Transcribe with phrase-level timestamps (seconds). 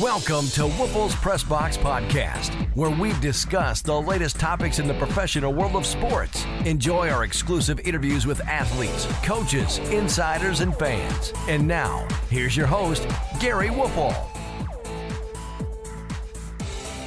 [0.00, 5.54] Welcome to Woelfel's Press Box Podcast, where we discuss the latest topics in the professional
[5.54, 6.44] world of sports.
[6.66, 11.32] Enjoy our exclusive interviews with athletes, coaches, insiders, and fans.
[11.48, 13.08] And now, here's your host,
[13.40, 14.14] Gary Woelfel.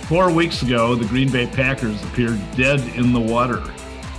[0.06, 3.62] Four weeks ago, the Green Bay Packers appeared dead in the water.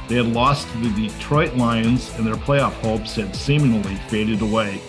[0.07, 4.80] They had lost to the Detroit Lions, and their playoff hopes had seemingly faded away.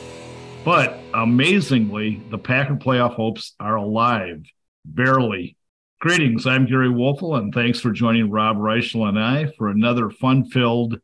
[0.64, 4.44] But amazingly, the Packer playoff hopes are alive,
[4.86, 5.58] barely.
[6.00, 10.46] Greetings, I'm Gary Woelfel, and thanks for joining Rob Reischel and I for another fun
[10.46, 11.00] filled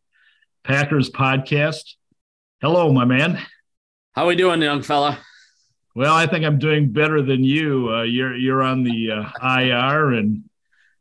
[0.63, 1.93] Packers podcast.
[2.61, 3.39] Hello, my man.
[4.13, 5.19] How are we doing, young fella?
[5.95, 7.93] Well, I think I'm doing better than you.
[7.93, 10.43] Uh, you're you're on the uh, IR, and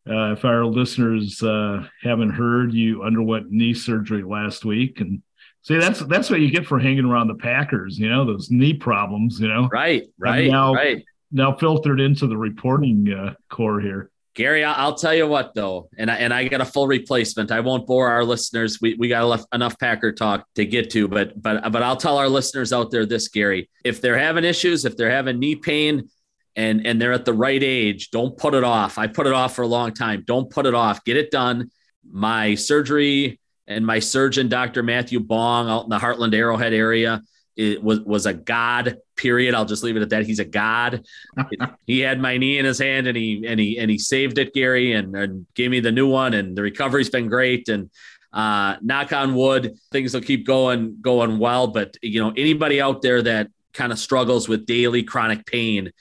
[0.08, 5.22] uh, if our listeners uh, haven't heard, you underwent knee surgery last week, and
[5.66, 7.98] See, that's that's what you get for hanging around the Packers.
[7.98, 9.40] You know those knee problems.
[9.40, 11.04] You know, right, right, now, right.
[11.32, 14.12] Now filtered into the reporting uh, corps here.
[14.34, 17.50] Gary, I'll tell you what though, and I, and I got a full replacement.
[17.50, 18.80] I won't bore our listeners.
[18.80, 22.28] We, we got enough Packer talk to get to, but but but I'll tell our
[22.28, 23.68] listeners out there this, Gary.
[23.84, 26.10] If they're having issues, if they're having knee pain,
[26.54, 28.98] and and they're at the right age, don't put it off.
[28.98, 30.22] I put it off for a long time.
[30.28, 31.02] Don't put it off.
[31.02, 31.72] Get it done.
[32.08, 34.82] My surgery and my surgeon, Dr.
[34.82, 37.22] Matthew Bong, out in the Hartland Arrowhead area,
[37.56, 38.98] it was was a god.
[39.16, 39.54] Period.
[39.54, 40.26] I'll just leave it at that.
[40.26, 41.04] He's a god.
[41.86, 44.52] he had my knee in his hand, and he and he and he saved it,
[44.52, 46.34] Gary, and, and gave me the new one.
[46.34, 47.68] And the recovery's been great.
[47.68, 47.90] And
[48.32, 51.68] uh, knock on wood, things will keep going going well.
[51.68, 55.92] But you know, anybody out there that kind of struggles with daily chronic pain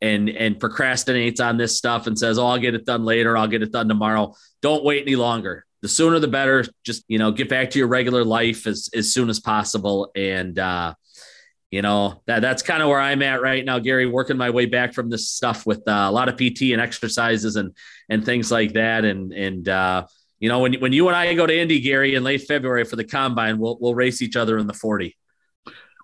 [0.00, 3.36] and and procrastinates on this stuff and says, "Oh, I'll get it done later.
[3.36, 6.64] I'll get it done tomorrow." Don't wait any longer the sooner the better.
[6.84, 10.10] Just you know, get back to your regular life as as soon as possible.
[10.16, 10.94] And uh,
[11.70, 14.06] you know that that's kind of where I'm at right now, Gary.
[14.06, 17.56] Working my way back from this stuff with uh, a lot of PT and exercises
[17.56, 17.76] and
[18.08, 19.04] and things like that.
[19.04, 20.06] And and uh,
[20.38, 22.96] you know, when when you and I go to Indy, Gary, in late February for
[22.96, 25.16] the combine, we'll we'll race each other in the 40.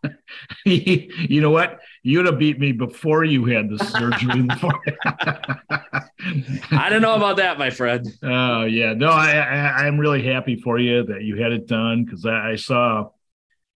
[0.64, 1.80] you know what?
[2.08, 4.48] You'd have beat me before you had the surgery.
[6.70, 8.10] I don't know about that, my friend.
[8.22, 12.06] Oh yeah, no, I, I am really happy for you that you had it done
[12.06, 13.10] because I, I, saw,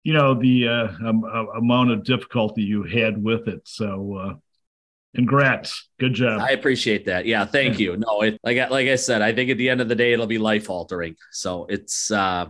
[0.05, 1.25] you know, the uh, um,
[1.57, 3.63] amount of difficulty you had with it.
[3.65, 4.35] So, uh,
[5.13, 6.39] congrats, good job.
[6.39, 7.25] I appreciate that.
[7.25, 7.91] Yeah, thank yeah.
[7.91, 7.97] you.
[7.97, 10.25] No, it like like I said, I think at the end of the day, it'll
[10.25, 11.17] be life altering.
[11.33, 12.45] So it's uh,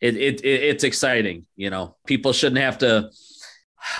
[0.00, 1.46] it, it, it it's exciting.
[1.54, 3.10] You know, people shouldn't have to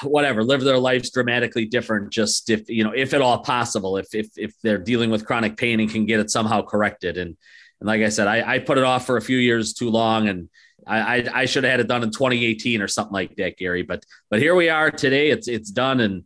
[0.03, 4.15] whatever live their lives dramatically different just if you know if at all possible if
[4.15, 7.17] if if they're dealing with chronic pain and can get it somehow corrected.
[7.17, 7.37] And
[7.81, 10.29] and like i said i, I put it off for a few years too long
[10.29, 10.49] and
[10.87, 13.83] I, I, I should have had it done in 2018 or something like that gary.
[13.83, 15.31] But but here we are today.
[15.31, 16.25] It's it's done and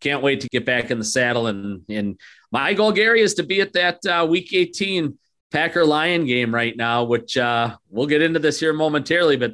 [0.00, 1.46] can't wait to get back in the saddle.
[1.46, 2.18] And and
[2.50, 5.18] my goal gary is to be at that uh, week 18
[5.52, 9.52] packer lion game right now which uh we'll get into this here momentarily but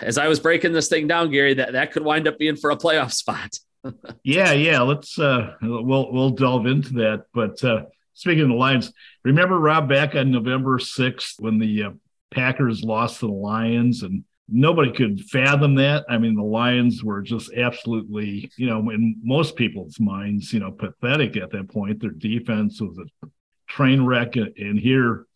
[0.00, 2.70] as I was breaking this thing down, Gary, that, that could wind up being for
[2.70, 3.58] a playoff spot.
[4.24, 4.80] yeah, yeah.
[4.80, 7.26] Let's uh we'll we'll delve into that.
[7.32, 7.84] But uh
[8.14, 8.92] speaking of the Lions,
[9.24, 11.90] remember Rob back on November 6th when the uh,
[12.32, 16.04] Packers lost to the Lions and nobody could fathom that.
[16.08, 20.70] I mean, the Lions were just absolutely, you know, in most people's minds, you know,
[20.70, 22.00] pathetic at that point.
[22.00, 23.28] Their defense was a
[23.68, 25.26] train wreck and here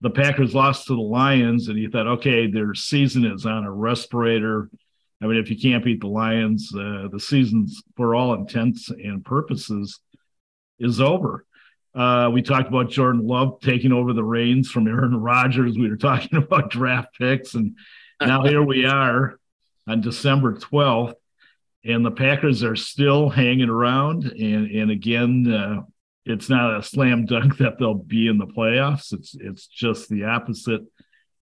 [0.00, 3.72] the Packers lost to the Lions, and you thought, okay, their season is on a
[3.72, 4.70] respirator.
[5.22, 9.24] I mean, if you can't beat the Lions, uh, the season's, for all intents and
[9.24, 10.00] purposes,
[10.78, 11.44] is over.
[11.94, 15.76] Uh, we talked about Jordan Love taking over the reins from Aaron Rodgers.
[15.76, 17.76] We were talking about draft picks, and
[18.20, 19.38] now here we are
[19.86, 21.14] on December 12th,
[21.84, 24.24] and the Packers are still hanging around.
[24.24, 25.82] And, and again, uh,
[26.24, 29.12] it's not a slam dunk that they'll be in the playoffs.
[29.12, 30.82] It's it's just the opposite.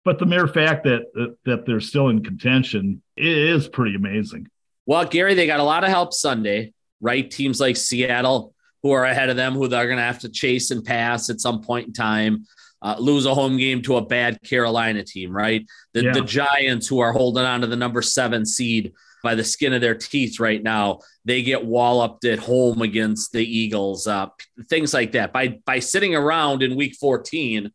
[0.05, 4.49] But the mere fact that that, that they're still in contention is pretty amazing.
[4.87, 7.31] Well, Gary, they got a lot of help Sunday, right?
[7.31, 10.71] Teams like Seattle, who are ahead of them, who they're going to have to chase
[10.71, 12.47] and pass at some point in time.
[12.81, 15.67] Uh, lose a home game to a bad Carolina team, right?
[15.95, 16.13] The, yeah.
[16.13, 18.93] the Giants, who are holding on to the number seven seed,
[19.23, 21.01] by the skin of their teeth right now.
[21.25, 24.29] They get walloped at home against the Eagles, uh,
[24.69, 25.33] things like that.
[25.33, 27.71] By by sitting around in Week 14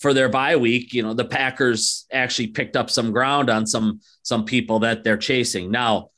[0.00, 4.00] for their bye week, you know the Packers actually picked up some ground on some
[4.22, 5.70] some people that they're chasing.
[5.70, 6.10] Now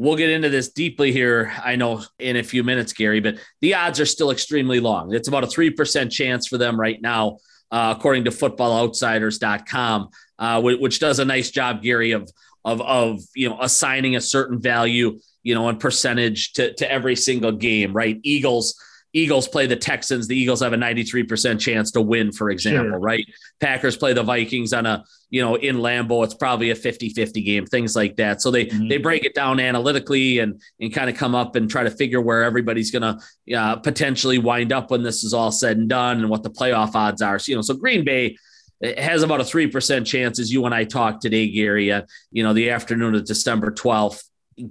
[0.00, 1.52] we'll get into this deeply here.
[1.62, 5.12] I know in a few minutes, Gary, but the odds are still extremely long.
[5.14, 7.38] It's about a three percent chance for them right now.
[7.72, 10.08] Uh, according to footballoutsiders.com,
[10.40, 12.28] uh, which does a nice job, Gary, of
[12.64, 17.16] of of you know assigning a certain value, you know, and percentage to to every
[17.16, 18.18] single game, right?
[18.22, 18.74] Eagles
[19.12, 23.00] Eagles play the Texans, the Eagles have a 93% chance to win, for example, sure.
[23.00, 23.26] right?
[23.58, 27.66] Packers play the Vikings on a, you know, in Lambeau, it's probably a 50-50 game,
[27.66, 28.40] things like that.
[28.40, 28.88] So they mm-hmm.
[28.88, 32.20] they break it down analytically and and kind of come up and try to figure
[32.20, 33.18] where everybody's gonna
[33.54, 36.94] uh, potentially wind up when this is all said and done and what the playoff
[36.94, 37.38] odds are.
[37.38, 38.36] So, you know, so Green Bay
[38.82, 42.52] has about a 3% chance as you and I talked today, Gary, uh, you know,
[42.52, 44.24] the afternoon of December 12th.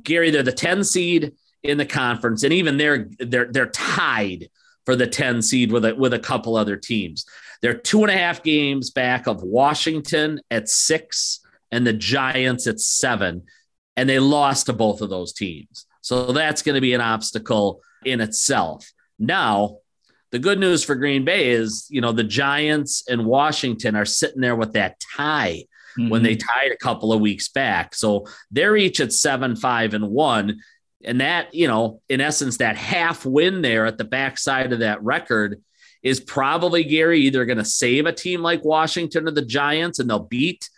[0.04, 1.34] Gary, they're the 10 seed
[1.64, 4.50] in the conference, and even they're they're they're tied
[4.86, 7.26] for the 10 seed with a, with a couple other teams.
[7.62, 11.42] They're two and a half games back of Washington at six
[11.72, 13.44] and the Giants at seven,
[13.98, 15.86] and they lost to both of those teams.
[16.02, 18.92] So that's going to be an obstacle in itself.
[19.20, 19.80] Now,
[20.32, 24.42] the good news for Green Bay is, you know, the Giants and Washington are sitting
[24.42, 25.66] there with that tie
[25.98, 26.10] mm-hmm.
[26.10, 26.48] when they mm-hmm.
[26.48, 27.96] tied a couple of weeks back.
[27.96, 30.60] So they're each at seven, five, and one.
[31.04, 35.04] And that, you know, in essence, that half win there at the backside of that
[35.04, 35.62] record
[36.04, 40.10] is probably Gary either going to save a team like Washington or the Giants and
[40.10, 40.70] they'll beat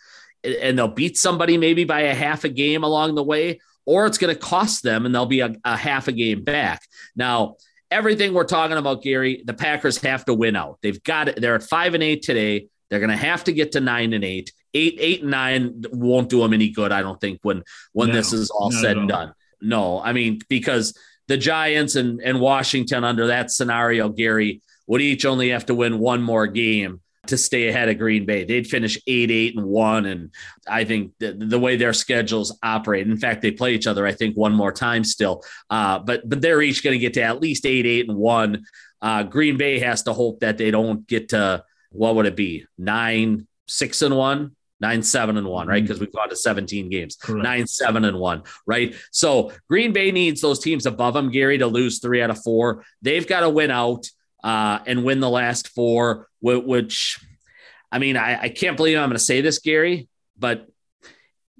[0.44, 4.18] and they'll beat somebody maybe by a half a game along the way, or it's
[4.18, 6.82] going to cost them and they'll be a, a half a game back.
[7.14, 7.56] Now,
[7.92, 10.78] everything we're talking about, Gary, the Packers have to win out.
[10.82, 11.40] They've got it.
[11.40, 12.66] They're at five and eight today.
[12.88, 14.52] They're going to have to get to nine and eight.
[14.74, 17.62] Eight, eight and nine won't do them any good, I don't think, when
[17.92, 19.34] when no, this is all said and done.
[19.60, 20.96] No, I mean, because
[21.28, 25.98] the Giants and, and Washington under that scenario, Gary, would each only have to win
[25.98, 28.44] one more game to stay ahead of Green Bay.
[28.44, 30.06] They'd finish eight, eight, and one.
[30.06, 30.30] And
[30.68, 34.12] I think the, the way their schedules operate, in fact, they play each other, I
[34.12, 35.44] think, one more time still.
[35.70, 38.64] Uh, but but they're each going to get to at least eight, eight, and one.
[39.00, 42.66] Uh, Green Bay has to hope that they don't get to what would it be?
[42.78, 44.52] Nine, six, and one
[44.82, 45.80] nine seven and one, right?
[45.80, 46.06] Because mm-hmm.
[46.06, 47.42] we've gone to 17 games, Correct.
[47.42, 48.94] nine seven and one, right?
[49.12, 52.84] So Green Bay needs those teams above them, Gary, to lose three out of four.
[53.00, 54.10] They've got to win out
[54.42, 57.20] uh, and win the last four, which
[57.90, 60.08] I mean, I, I can't believe I'm going to say this, Gary,
[60.38, 60.66] but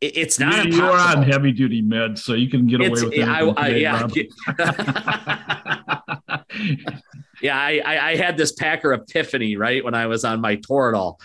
[0.00, 0.66] it's not.
[0.66, 3.28] You, are on heavy duty meds, so you can get away it's, with it.
[3.28, 4.06] I, I, yeah.
[7.42, 11.18] yeah, I, I, had this Packer epiphany right when I was on my Toradol.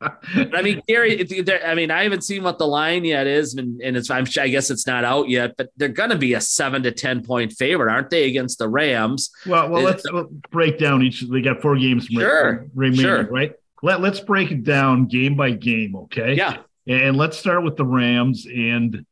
[0.00, 1.26] I mean, Gary,
[1.64, 4.48] I mean, I haven't seen what the line yet is, and, and it's I'm, I
[4.48, 7.52] guess it's not out yet, but they're going to be a seven to ten point
[7.52, 9.30] favorite, aren't they, against the Rams?
[9.46, 11.22] Well, well, let's uh, break down each.
[11.22, 13.24] They got four games sure, remaining, sure.
[13.24, 13.52] right?
[13.82, 16.34] Let Let's break it down game by game, okay?
[16.34, 16.58] Yeah.
[16.88, 19.04] And let's start with the Rams and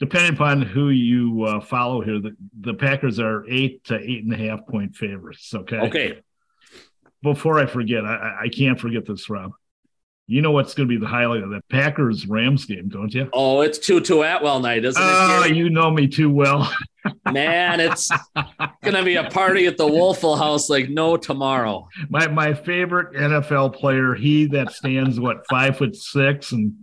[0.00, 4.32] depending upon who you uh, follow here, the, the Packers are eight to eight and
[4.32, 5.52] a half point favorites.
[5.54, 5.78] Okay.
[5.78, 6.20] Okay.
[7.22, 9.52] Before I forget, I, I can't forget this, Rob.
[10.30, 13.30] You know what's going to be the highlight of the Packers Rams game, don't you?
[13.32, 15.06] Oh, it's Tutu Atwell night, isn't it?
[15.06, 16.70] Oh, you know me too well.
[17.32, 18.10] Man, it's
[18.82, 21.88] going to be a party at the Woelfel House like no tomorrow.
[22.10, 26.74] My my favorite NFL player, he that stands what five foot six and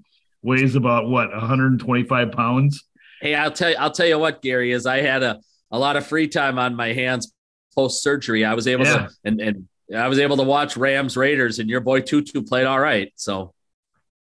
[0.41, 2.84] weighs about what 125 pounds.
[3.21, 5.39] Hey, I'll tell you, I'll tell you what, Gary, is I had a,
[5.71, 7.33] a lot of free time on my hands
[7.75, 8.45] post surgery.
[8.45, 9.07] I was able yeah.
[9.07, 12.65] to and, and I was able to watch Rams Raiders and your boy Tutu played
[12.65, 13.12] all right.
[13.15, 13.53] So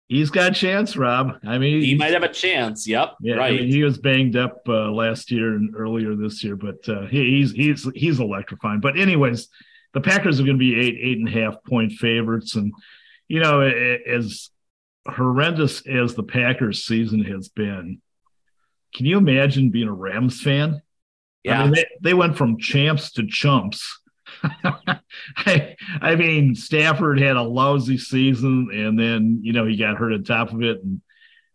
[0.07, 1.37] he's got a chance, Rob.
[1.45, 2.87] I mean, he might have a chance.
[2.87, 3.15] Yep.
[3.21, 3.53] Yeah, right.
[3.53, 7.05] I mean, he was banged up uh, last year and earlier this year, but uh,
[7.07, 8.79] he, he's he's he's electrifying.
[8.79, 9.49] But anyways,
[9.93, 12.73] the Packers are going to be eight eight and a half point favorites, and
[13.27, 14.49] you know, as
[15.07, 18.01] horrendous as the Packers season has been,
[18.93, 20.81] can you imagine being a Rams fan?
[21.43, 21.61] Yeah.
[21.61, 23.99] I mean, they, they went from champs to chumps.
[25.37, 30.13] I, I mean, Stafford had a lousy season, and then you know he got hurt
[30.13, 31.01] on top of it, and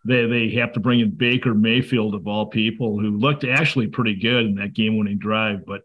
[0.04, 4.16] they they have to bring in Baker Mayfield of all people, who looked actually pretty
[4.16, 5.82] good in that game-winning drive, but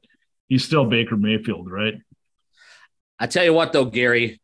[0.47, 1.95] he's still Baker Mayfield, right?
[3.19, 4.41] I tell you what, though, Gary,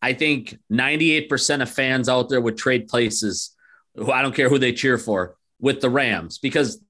[0.00, 3.54] I think 98% of fans out there would trade places.
[3.94, 6.82] Who I don't care who they cheer for with the Rams because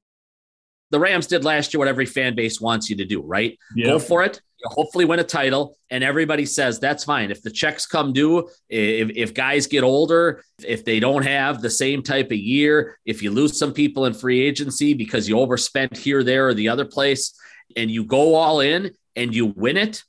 [0.91, 3.59] the Rams did last year what every fan base wants you to do, right?
[3.75, 3.87] Yeah.
[3.87, 4.41] Go for it.
[4.65, 5.77] hopefully win a title.
[5.91, 7.31] And everybody says that's fine.
[7.31, 11.71] If the checks come due, if, if guys get older, if they don't have the
[11.71, 15.97] same type of year, if you lose some people in free agency because you overspent
[15.97, 17.39] here, there, or the other place,
[17.77, 20.03] and you go all in and you win it,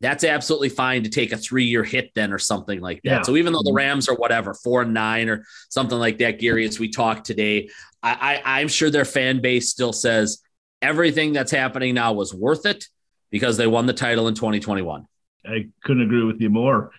[0.00, 3.10] that's absolutely fine to take a three year hit then or something like that.
[3.10, 3.22] Yeah.
[3.22, 3.76] So even though the mm-hmm.
[3.76, 7.70] Rams are whatever, four and nine or something like that, Gary, as we talked today,
[8.06, 10.42] I, I, I'm sure their fan base still says
[10.80, 12.84] everything that's happening now was worth it
[13.30, 15.06] because they won the title in 2021.
[15.44, 16.92] I couldn't agree with you more,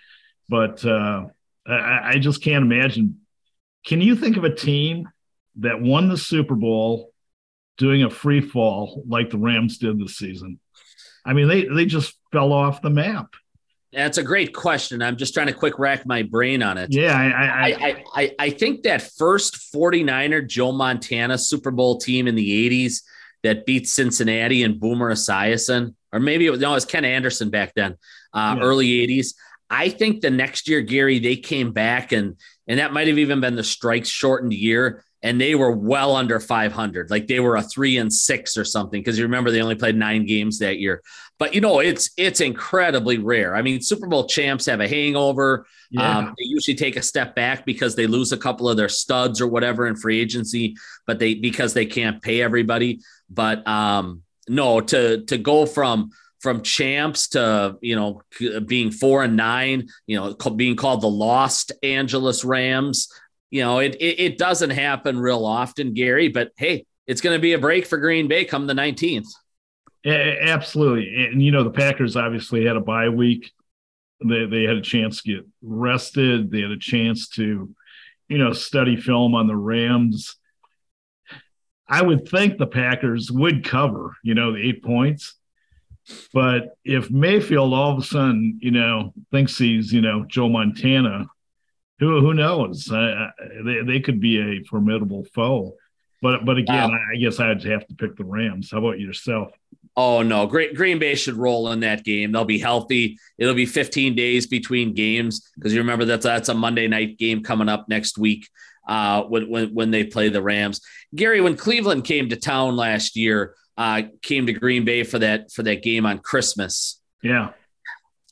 [0.49, 1.25] but uh,
[1.65, 3.21] I, I just can't imagine
[3.85, 5.07] Can you think of a team
[5.57, 7.13] that won the Super Bowl
[7.77, 10.59] doing a free fall like the Rams did this season?
[11.25, 13.33] I mean, they they just fell off the map.
[13.93, 15.01] That's a great question.
[15.01, 16.89] I'm just trying to quick rack my brain on it.
[16.91, 22.27] Yeah, I I, I, I, I think that first 49er Joe Montana Super Bowl team
[22.27, 23.01] in the 80s
[23.43, 27.49] that beat Cincinnati and Boomer Esiason, or maybe it was, no, it was Ken Anderson
[27.49, 27.95] back then,
[28.33, 28.63] uh, yeah.
[28.63, 29.35] early 80s.
[29.69, 32.35] I think the next year, Gary, they came back and
[32.67, 36.39] and that might have even been the strikes shortened year and they were well under
[36.39, 39.75] 500 like they were a three and six or something because you remember they only
[39.75, 41.01] played nine games that year.
[41.39, 43.55] But you know it's it's incredibly rare.
[43.55, 45.65] I mean super bowl champs have a hangover.
[45.89, 46.17] Yeah.
[46.17, 49.41] um, they usually take a step back because they lose a couple of their studs
[49.41, 52.99] or whatever in free agency but they because they can't pay everybody.
[53.29, 58.21] But um no to to go from from champs to you know
[58.65, 63.11] being four and nine you know being called the lost angeles rams
[63.49, 67.41] you know, it, it, it doesn't happen real often, Gary, but hey, it's going to
[67.41, 69.27] be a break for Green Bay come the 19th.
[70.05, 71.25] Absolutely.
[71.25, 73.51] And, you know, the Packers obviously had a bye week.
[74.23, 76.51] They, they had a chance to get rested.
[76.51, 77.69] They had a chance to,
[78.27, 80.35] you know, study film on the Rams.
[81.89, 85.35] I would think the Packers would cover, you know, the eight points.
[86.33, 91.27] But if Mayfield all of a sudden, you know, thinks he's, you know, Joe Montana,
[91.99, 92.91] who who knows?
[92.91, 93.31] Uh,
[93.63, 95.75] they they could be a formidable foe.
[96.21, 96.99] But but again, wow.
[97.13, 98.71] I guess I'd have to pick the Rams.
[98.71, 99.51] How about yourself?
[99.95, 102.31] Oh no, Great Green Bay should roll in that game.
[102.31, 103.17] They'll be healthy.
[103.37, 107.43] It'll be 15 days between games because you remember that's that's a Monday night game
[107.43, 108.47] coming up next week.
[108.87, 110.81] Uh, when when when they play the Rams,
[111.13, 115.51] Gary, when Cleveland came to town last year, uh, came to Green Bay for that
[115.51, 117.01] for that game on Christmas.
[117.21, 117.49] Yeah,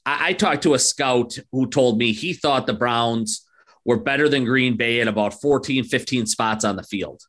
[0.06, 3.45] I, I talked to a scout who told me he thought the Browns
[3.86, 7.22] were better than Green Bay at about 14, 15 spots on the field.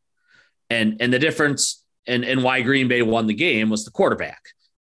[0.68, 4.42] And and the difference and, and why Green Bay won the game was the quarterback.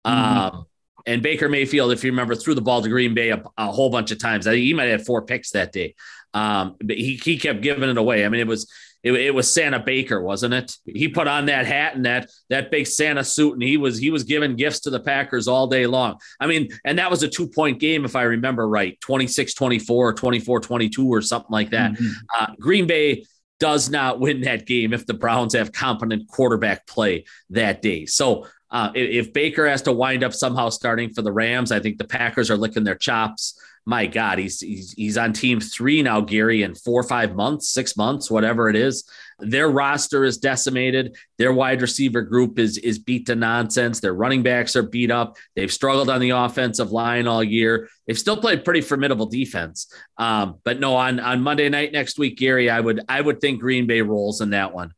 [0.06, 0.58] Mm-hmm.
[0.58, 0.66] Um,
[1.06, 3.90] and Baker Mayfield, if you remember, threw the ball to Green Bay a, a whole
[3.90, 4.48] bunch of times.
[4.48, 5.96] I think he might have four picks that day.
[6.34, 8.26] Um, but he, he kept giving it away.
[8.26, 8.72] I mean, it was
[9.04, 10.76] it, it, was Santa Baker, wasn't it?
[10.86, 14.12] He put on that hat and that that big Santa suit, and he was he
[14.12, 16.18] was giving gifts to the Packers all day long.
[16.40, 20.10] I mean, and that was a two point game, if I remember right 26 24
[20.10, 21.94] or 24 22 or something like that.
[21.94, 22.12] Mm-hmm.
[22.38, 23.26] Uh, Green Bay
[23.60, 28.06] does not win that game if the Browns have competent quarterback play that day.
[28.06, 31.98] So uh, if Baker has to wind up somehow starting for the Rams, I think
[31.98, 36.22] the Packers are licking their chops my God, he's, he's he's on team three now,
[36.22, 39.10] Gary, in four or five months, six months, whatever it is.
[39.40, 41.18] Their roster is decimated.
[41.40, 44.00] Their wide receiver group is is beat to nonsense.
[44.00, 45.38] Their running backs are beat up.
[45.56, 47.90] They've struggled on the offensive line all year.
[48.06, 49.92] They've still played pretty formidable defense.
[50.18, 53.60] Um, but no, on on Monday night next week, Gary, I would I would think
[53.60, 54.94] Green Bay rolls in that one.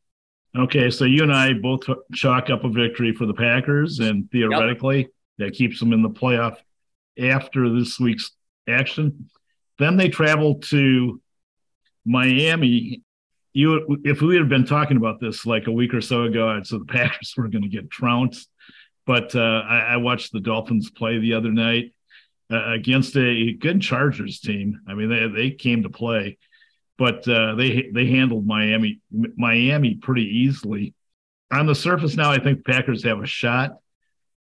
[0.58, 1.84] Okay, so you and I both
[2.14, 5.10] chalk up a victory for the Packers, and theoretically, yep.
[5.38, 6.58] that keeps them in the playoff
[7.18, 8.32] after this week's
[8.72, 9.30] action.
[9.80, 11.22] Then they traveled to
[12.06, 13.02] Miami.
[13.54, 16.68] You, if we had been talking about this like a week or so ago, I'd
[16.68, 18.50] say the Packers were going to get trounced.
[19.06, 21.94] But uh, I, I, watched the Dolphins play the other night
[22.52, 24.80] uh, against a good Chargers team.
[24.88, 26.38] I mean, they they came to play,
[26.98, 30.94] but uh, they they handled Miami Miami pretty easily.
[31.52, 33.78] On the surface, now I think Packers have a shot.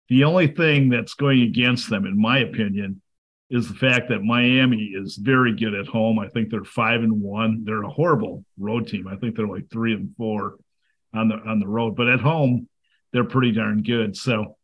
[0.08, 3.02] The only thing that's going against them, in my opinion,
[3.48, 6.18] is the fact that Miami is very good at home.
[6.18, 7.64] I think they're five and one.
[7.64, 9.06] They're a horrible road team.
[9.06, 10.56] I think they're like three and four
[11.14, 12.68] on the on the road, but at home
[13.12, 14.16] they're pretty darn good.
[14.16, 14.56] So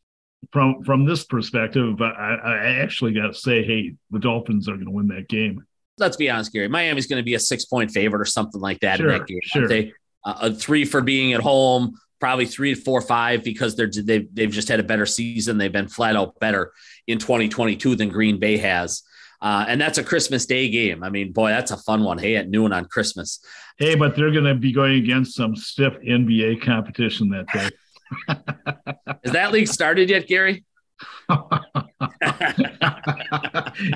[0.53, 4.87] from from this perspective, I, I actually got to say, hey, the Dolphins are going
[4.87, 5.65] to win that game.
[5.99, 6.69] Let's be honest, Gary.
[6.69, 9.27] Miami's going to be a six point favorite or something like that sure, in that
[9.27, 9.39] game.
[9.45, 9.69] Sure.
[9.69, 9.93] They,
[10.25, 14.53] uh, a three for being at home, probably three, four, five because they're they've, they've
[14.53, 15.59] just had a better season.
[15.59, 16.73] They've been flat out better
[17.09, 19.03] in 2022 than Green Bay has.
[19.41, 21.03] Uh, and that's a Christmas Day game.
[21.03, 22.19] I mean, boy, that's a fun one.
[22.19, 23.45] Hey, at noon on Christmas.
[23.77, 27.69] Hey, but they're going to be going against some stiff NBA competition that day.
[29.25, 30.65] Is that league started yet, Gary?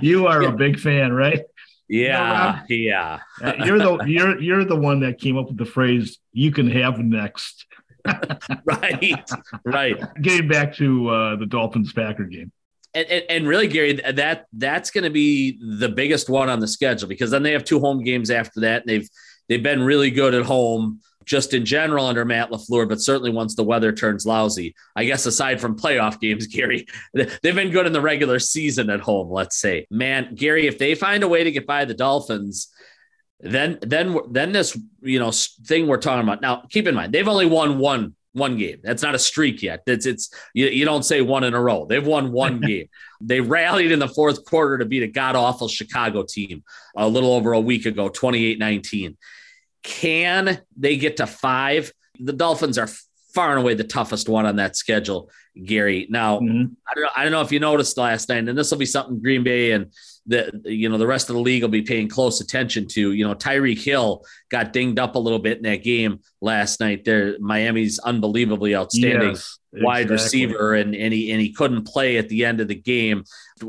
[0.02, 1.42] you are a big fan, right?
[1.88, 3.20] Yeah, yeah.
[3.40, 6.68] Uh, you're the you're you're the one that came up with the phrase "you can
[6.68, 7.65] have next."
[8.64, 9.30] right,
[9.64, 9.96] right.
[10.22, 12.52] Getting back to uh, the Dolphins Packer game
[12.96, 16.66] and, and, and, really, Gary, that that's going to be the biggest one on the
[16.66, 19.08] schedule because then they have two home games after that, and they've
[19.48, 23.54] they've been really good at home just in general under Matt LaFleur, but certainly once
[23.54, 24.74] the weather turns lousy.
[24.94, 29.00] I guess aside from playoff games, Gary, they've been good in the regular season at
[29.00, 29.86] home, let's say.
[29.90, 32.68] Man, Gary, if they find a way to get by the Dolphins,
[33.40, 36.64] Then then then this you know thing we're talking about now.
[36.70, 38.80] Keep in mind they've only won one one game.
[38.82, 39.82] That's not a streak yet.
[39.86, 41.86] It's it's you, you don't say one in a row.
[41.86, 42.88] They've won one game.
[43.20, 46.62] They rallied in the fourth quarter to beat a god awful Chicago team
[46.96, 49.16] a little over a week ago, 28-19.
[49.82, 51.92] Can they get to five?
[52.20, 52.88] The Dolphins are
[53.32, 55.30] far and away the toughest one on that schedule,
[55.62, 56.06] Gary.
[56.10, 56.72] Now, mm-hmm.
[56.88, 57.10] I don't know.
[57.16, 59.72] I don't know if you noticed last night, and this will be something Green Bay
[59.72, 59.92] and
[60.26, 63.12] the you know the rest of the league will be paying close attention to.
[63.12, 67.04] You know, Tyreek Hill got dinged up a little bit in that game last night.
[67.04, 72.28] There, Miami's unbelievably outstanding yes, wide receiver, and and he and he couldn't play at
[72.28, 73.24] the end of the game.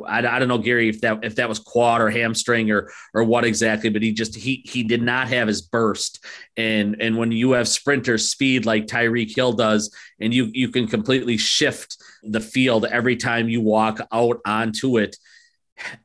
[0.05, 3.23] I, I don't know, Gary, if that if that was quad or hamstring or or
[3.23, 6.25] what exactly, but he just he he did not have his burst.
[6.55, 10.87] And and when you have sprinter speed like Tyreek Hill does, and you you can
[10.87, 15.15] completely shift the field every time you walk out onto it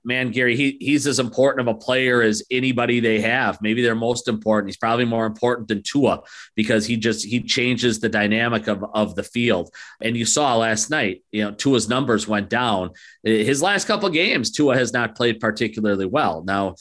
[0.05, 3.59] man, Gary, he he's as important of a player as anybody they have.
[3.61, 4.69] Maybe they're most important.
[4.69, 6.23] He's probably more important than Tua
[6.55, 9.75] because he just he changes the dynamic of, of the field.
[10.00, 12.91] And you saw last night, you know, Tua's numbers went down.
[13.23, 16.43] His last couple games, Tua has not played particularly well.
[16.45, 16.76] Now,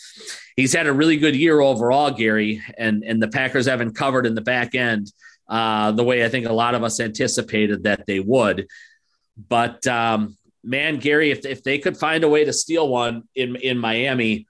[0.55, 4.36] he's had a really good year overall, Gary, and and the Packers haven't covered in
[4.36, 5.12] the back end
[5.51, 8.67] uh, the way I think a lot of us anticipated that they would.
[9.50, 13.56] But um, man, Gary, if, if they could find a way to steal one in,
[13.56, 14.48] in Miami,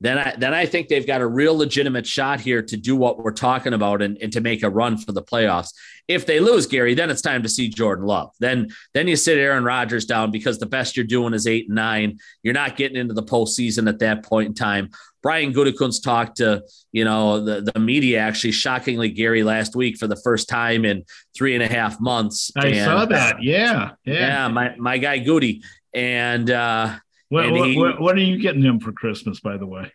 [0.00, 3.18] then I then I think they've got a real legitimate shot here to do what
[3.18, 5.72] we're talking about and, and to make a run for the playoffs.
[6.06, 8.30] If they lose, Gary, then it's time to see Jordan Love.
[8.38, 11.76] Then then you sit Aaron Rodgers down because the best you're doing is eight and
[11.76, 12.18] nine.
[12.42, 14.90] You're not getting into the postseason at that point in time.
[15.22, 20.06] Brian Gutekunst talked to you know the, the media actually shockingly Gary last week for
[20.06, 22.50] the first time in three and a half months.
[22.56, 23.42] I and, saw that.
[23.42, 24.48] Yeah, yeah, yeah.
[24.48, 26.50] My my guy Goody and.
[26.50, 26.96] uh
[27.30, 29.90] what, what, he, what, what, are you getting him for Christmas, by the way?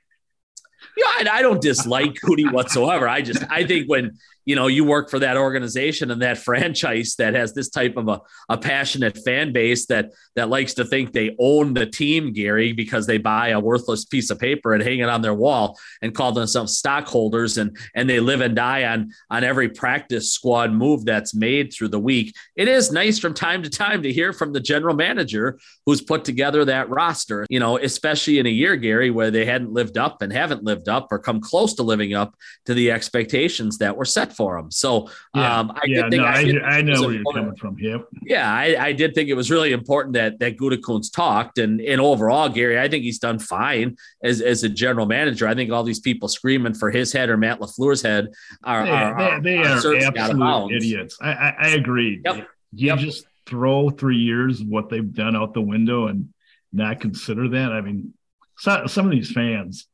[0.98, 3.08] Yeah, I, I don't dislike Goody whatsoever.
[3.08, 4.18] I just I think when
[4.50, 8.08] you know you work for that organization and that franchise that has this type of
[8.08, 12.74] a, a passionate fan base that that likes to think they own the team gary
[12.74, 16.16] because they buy a worthless piece of paper and hang it on their wall and
[16.16, 21.06] call themselves stockholders and and they live and die on on every practice squad move
[21.06, 22.36] that's made through the week.
[22.56, 25.60] It is nice from time to time to hear from the general manager
[25.90, 29.72] who's put together that roster you know especially in a year gary where they hadn't
[29.72, 33.78] lived up and haven't lived up or come close to living up to the expectations
[33.80, 34.70] that were set for them.
[34.72, 37.78] So yeah, um, I yeah, did think no, I, I, know where you're coming from.
[37.80, 38.08] Yep.
[38.22, 42.00] Yeah, I, I, did think it was really important that that Gutekunst talked, and and
[42.00, 45.48] overall, Gary, I think he's done fine as as a general manager.
[45.48, 48.30] I think all these people screaming for his head or Matt LaFleur's head
[48.64, 51.18] are they are, they, they are, are absolute idiots.
[51.22, 52.22] I, I, I agree.
[52.24, 52.48] Yep.
[52.74, 53.00] You yep.
[53.00, 56.30] just throw three years what they've done out the window and
[56.72, 57.72] not consider that.
[57.72, 58.14] I mean,
[58.58, 59.88] some, some of these fans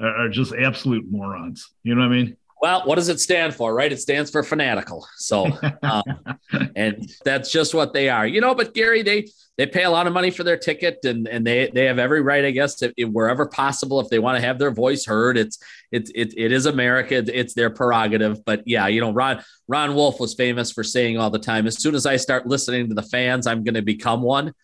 [0.00, 1.68] are, are just absolute morons.
[1.82, 2.36] You know what I mean?
[2.64, 3.92] Well, what does it stand for, right?
[3.92, 5.06] It stands for fanatical.
[5.18, 5.50] So,
[5.82, 6.02] um,
[6.76, 8.54] and that's just what they are, you know.
[8.54, 9.26] But Gary, they
[9.58, 12.22] they pay a lot of money for their ticket, and and they they have every
[12.22, 15.58] right, I guess, if wherever possible, if they want to have their voice heard, it's
[15.92, 18.42] it's it, it is America, it's their prerogative.
[18.46, 21.82] But yeah, you know, Ron Ron Wolf was famous for saying all the time, as
[21.82, 24.54] soon as I start listening to the fans, I'm going to become one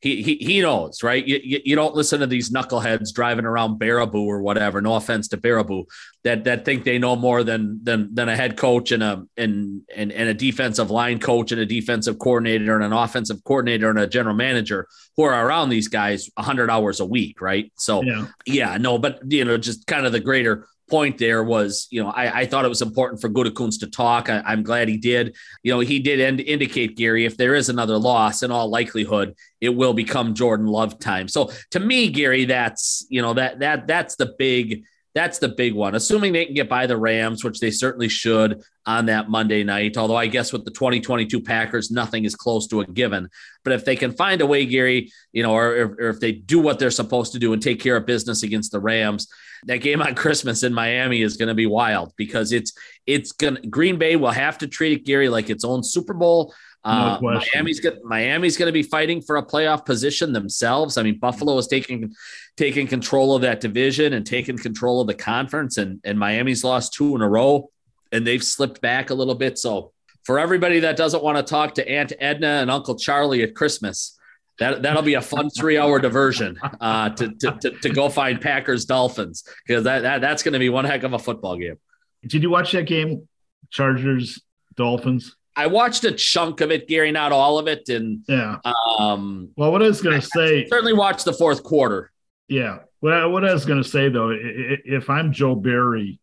[0.00, 1.26] he he, he knows, right?
[1.26, 4.80] You, you, you, don't listen to these knuckleheads driving around Baraboo or whatever.
[4.80, 5.86] No offense to Baraboo,
[6.22, 9.82] that that think they know more than than than a head coach and a and
[9.94, 13.98] and, and a defensive line coach and a defensive coordinator and an offensive coordinator and
[13.98, 17.72] a general manager who are around these guys 100 hours a week, right?
[17.76, 21.86] So yeah, yeah no, but you know, just kind of the greater point there was,
[21.90, 24.28] you know, I, I thought it was important for Gutekunst to talk.
[24.28, 25.36] I, am glad he did.
[25.62, 29.34] You know, he did end, indicate, Gary, if there is another loss, in all likelihood,
[29.60, 31.28] it will become Jordan Love time.
[31.28, 35.74] So to me, Gary, that's, you know, that that that's the big– that's the big
[35.74, 35.94] one.
[35.94, 39.96] Assuming they can get by the Rams, which they certainly should on that Monday night.
[39.96, 43.28] Although I guess with the 2022 Packers, nothing is close to a given.
[43.64, 46.60] But if they can find a way, Gary, you know, or, or if they do
[46.60, 49.28] what they're supposed to do and take care of business against the Rams,
[49.66, 52.72] that game on Christmas in Miami is going to be wild because it's
[53.06, 56.54] it's going Green Bay will have to treat it, Gary, like its own Super Bowl.
[56.84, 60.96] Uh, Miami's got Miami's going to be fighting for a playoff position themselves.
[60.96, 62.14] I mean, Buffalo is taking
[62.56, 66.94] taking control of that division and taking control of the conference, and and Miami's lost
[66.94, 67.70] two in a row,
[68.12, 69.58] and they've slipped back a little bit.
[69.58, 69.92] So
[70.24, 74.16] for everybody that doesn't want to talk to Aunt Edna and Uncle Charlie at Christmas,
[74.58, 78.40] that that'll be a fun three hour diversion uh, to, to, to to go find
[78.40, 81.78] Packers Dolphins because that, that that's going to be one heck of a football game.
[82.26, 83.26] Did you watch that game,
[83.70, 84.40] Chargers
[84.76, 85.34] Dolphins?
[85.58, 87.88] I watched a chunk of it, Gary, not all of it.
[87.88, 88.58] And yeah.
[88.64, 92.12] Um, well, what I was going to say, certainly watched the fourth quarter.
[92.46, 92.78] Yeah.
[93.00, 96.20] What I, what I was going to say though, if I'm Joe Barry,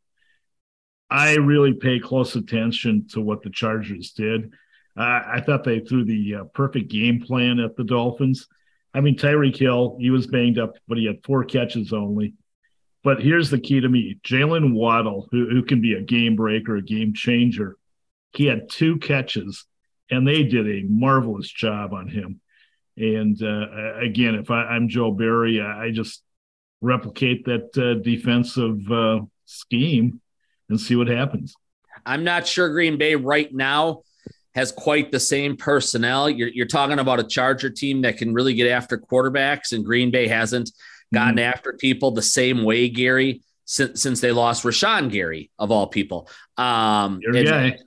[1.10, 4.54] I really pay close attention to what the Chargers did.
[4.98, 8.48] Uh, I thought they threw the uh, perfect game plan at the Dolphins.
[8.94, 12.36] I mean, Tyreek Hill, he was banged up, but he had four catches only.
[13.04, 16.78] But here's the key to me Jaylen Waddle, who, who can be a game breaker,
[16.78, 17.76] a game changer,
[18.38, 19.66] he had two catches,
[20.10, 22.42] and they did a marvelous job on him.
[22.98, 26.24] And uh, again, if I, am Joe Barry, I just
[26.82, 30.22] replicate that uh, defensive uh, scheme
[30.70, 31.56] and see what happens.
[32.06, 34.02] I'm not sure Green Bay right now
[34.54, 36.30] has quite the same personnel.
[36.30, 40.12] You're, you're talking about a Charger team that can really get after quarterbacks, and Green
[40.12, 40.72] Bay hasn't
[41.14, 41.54] gotten mm-hmm.
[41.54, 46.30] after people the same way, Gary, since, since they lost Rashan Gary, of all people.
[46.58, 47.78] Um, guy.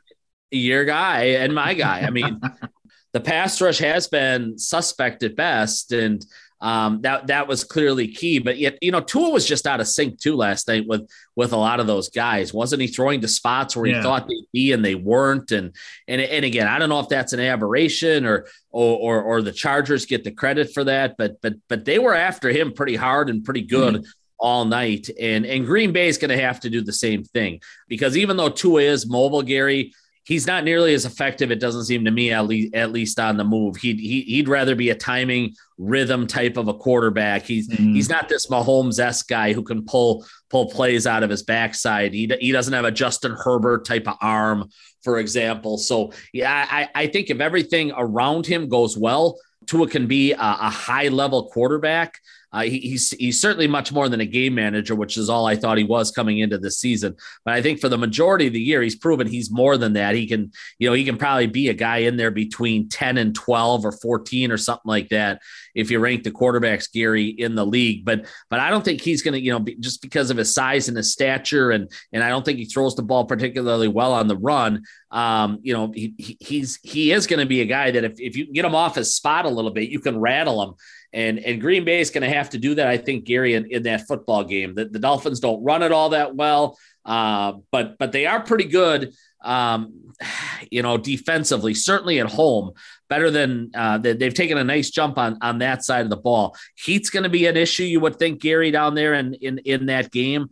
[0.51, 2.01] Your guy and my guy.
[2.01, 2.41] I mean,
[3.13, 5.93] the pass rush has been suspect at best.
[5.93, 6.25] And
[6.61, 8.41] um, that that was clearly key.
[8.41, 11.53] But yet, you know, Tua was just out of sync too last night with with
[11.53, 12.53] a lot of those guys.
[12.53, 14.03] Wasn't he throwing to spots where he yeah.
[14.03, 15.53] thought they'd be and they weren't?
[15.53, 15.75] And
[16.09, 19.53] and and again, I don't know if that's an aberration or or or, or the
[19.53, 23.31] Chargers get the credit for that, but but but they were after him pretty hard
[23.31, 23.95] and pretty good.
[23.95, 25.11] Mm-hmm all night.
[25.19, 28.37] And and Green Bay is going to have to do the same thing because even
[28.37, 29.93] though Tua is mobile, Gary,
[30.29, 31.51] he's not nearly as effective.
[31.51, 33.77] It doesn't seem to me, at least at least on the move.
[33.77, 37.43] He'd he, would he would rather be a timing rhythm type of a quarterback.
[37.43, 37.95] He's mm-hmm.
[37.95, 42.12] he's not this Mahomes s guy who can pull pull plays out of his backside.
[42.12, 44.69] He he doesn't have a Justin Herbert type of arm,
[45.03, 45.79] for example.
[45.79, 50.37] So yeah, I I think if everything around him goes well, Tua can be a,
[50.38, 52.14] a high level quarterback.
[52.53, 55.57] Uh, he, he's he's certainly much more than a game manager, which is all I
[55.57, 57.17] thought he was coming into this season.
[57.45, 60.15] But I think for the majority of the year, he's proven he's more than that.
[60.15, 63.35] He can, you know, he can probably be a guy in there between ten and
[63.35, 65.43] twelve or fourteen or something like that
[65.75, 68.05] if you rank the quarterbacks, Gary, in the league.
[68.05, 70.55] But but I don't think he's going to, you know, be, just because of his
[70.55, 74.13] size and his stature, and and I don't think he throws the ball particularly well
[74.13, 74.85] on the run.
[75.11, 78.37] Um, you know, he he's he is going to be a guy that if if
[78.37, 80.75] you get him off his spot a little bit, you can rattle him
[81.12, 82.88] and and Green Bay is going to have to do that.
[82.88, 84.75] I think Gary in, in that football game.
[84.75, 88.64] The, the Dolphins don't run it all that well, uh, but but they are pretty
[88.64, 89.14] good.
[89.42, 90.12] Um,
[90.71, 92.73] you know, defensively, certainly at home,
[93.09, 96.16] better than uh, they, they've taken a nice jump on on that side of the
[96.16, 96.57] ball.
[96.77, 99.87] Heat's going to be an issue, you would think, Gary, down there in in in
[99.87, 100.49] that game.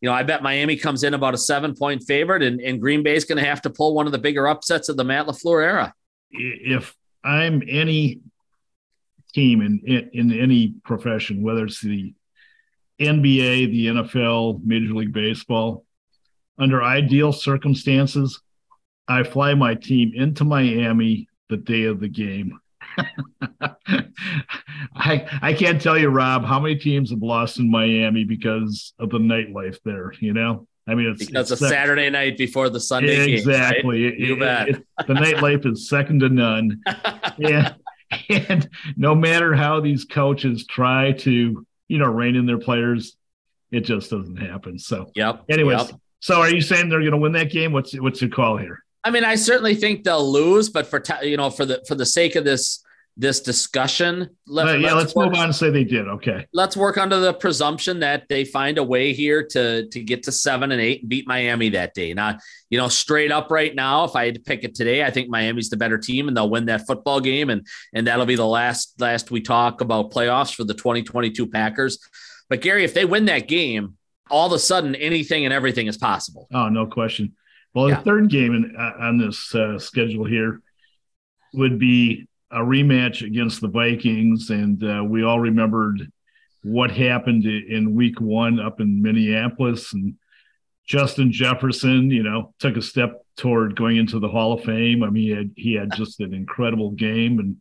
[0.00, 3.02] You know, I bet Miami comes in about a seven point favorite, and, and Green
[3.02, 5.26] Bay is going to have to pull one of the bigger upsets of the Matt
[5.26, 5.94] LaFleur era.
[6.30, 8.20] If I'm any
[9.36, 12.14] team in, in, in any profession, whether it's the
[12.98, 15.84] NBA, the NFL, Major League Baseball.
[16.58, 18.40] Under ideal circumstances,
[19.06, 22.58] I fly my team into Miami the day of the game.
[24.96, 29.10] I I can't tell you, Rob, how many teams have lost in Miami because of
[29.10, 30.14] the nightlife there.
[30.18, 34.02] You know, I mean, it's because it's a Saturday night before the Sunday exactly.
[34.02, 34.18] Game, right?
[34.18, 34.68] you it, bet.
[34.70, 36.80] It, the nightlife is second to none.
[37.38, 37.74] yeah,
[38.28, 43.16] and no matter how these coaches try to, you know, rein in their players,
[43.70, 44.78] it just doesn't happen.
[44.78, 45.44] So, yep.
[45.48, 46.00] Anyways, yep.
[46.20, 47.72] so are you saying they're going to win that game?
[47.72, 48.82] What's what's your call here?
[49.04, 52.06] I mean, I certainly think they'll lose, but for you know, for the for the
[52.06, 52.82] sake of this
[53.16, 54.28] this discussion.
[54.46, 56.06] Let, uh, yeah, let's, let's move on and say they did.
[56.06, 56.46] Okay.
[56.52, 60.32] Let's work under the presumption that they find a way here to to get to
[60.32, 62.12] seven and eight and beat Miami that day.
[62.12, 65.10] Now, you know, straight up right now, if I had to pick it today, I
[65.10, 67.48] think Miami's the better team and they'll win that football game.
[67.48, 71.98] And and that'll be the last last we talk about playoffs for the 2022 Packers.
[72.50, 73.96] But Gary, if they win that game,
[74.30, 76.48] all of a sudden anything and everything is possible.
[76.52, 77.34] Oh, no question.
[77.74, 77.96] Well, yeah.
[77.96, 80.62] the third game in, uh, on this uh, schedule here
[81.52, 86.10] would be a rematch against the Vikings, and uh, we all remembered
[86.62, 89.92] what happened in week one up in Minneapolis.
[89.92, 90.14] And
[90.84, 95.02] Justin Jefferson, you know, took a step toward going into the Hall of Fame.
[95.02, 97.38] I mean, he had, he had just an incredible game.
[97.38, 97.56] And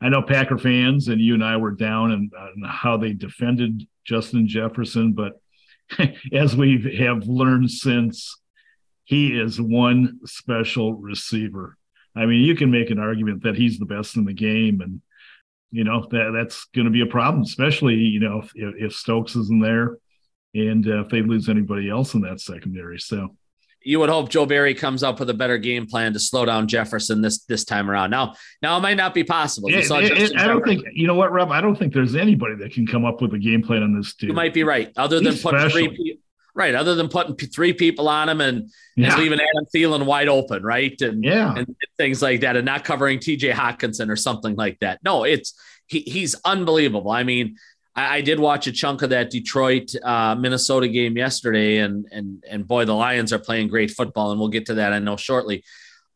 [0.00, 4.46] I know Packer fans and you and I were down on how they defended Justin
[4.46, 5.40] Jefferson, but
[6.32, 8.36] as we have learned since,
[9.04, 11.77] he is one special receiver.
[12.18, 15.00] I mean, you can make an argument that he's the best in the game, and
[15.70, 19.36] you know that that's going to be a problem, especially you know if, if Stokes
[19.36, 19.98] isn't there,
[20.54, 22.98] and uh, if they lose anybody else in that secondary.
[22.98, 23.36] So
[23.82, 26.66] you would hope Joe Barry comes up with a better game plan to slow down
[26.66, 28.10] Jefferson this this time around.
[28.10, 29.68] Now, now it might not be possible.
[29.68, 31.50] It, it, I don't think you know what, Rob.
[31.50, 34.14] I don't think there's anybody that can come up with a game plan on this
[34.14, 34.30] team.
[34.30, 34.92] You might be right.
[34.96, 36.18] Other than putting three,
[36.54, 36.74] Right.
[36.74, 39.12] Other than putting three people on him and, yeah.
[39.12, 41.00] and leaving Adam Thielen wide open, right?
[41.00, 41.54] And, yeah.
[41.56, 44.98] and things like that, and not covering TJ Hockenson or something like that.
[45.04, 45.54] No, it's
[45.86, 47.10] he, he's unbelievable.
[47.10, 47.56] I mean,
[47.94, 52.42] I, I did watch a chunk of that Detroit uh, Minnesota game yesterday, and and
[52.48, 55.16] and boy, the Lions are playing great football, and we'll get to that I know
[55.16, 55.64] shortly.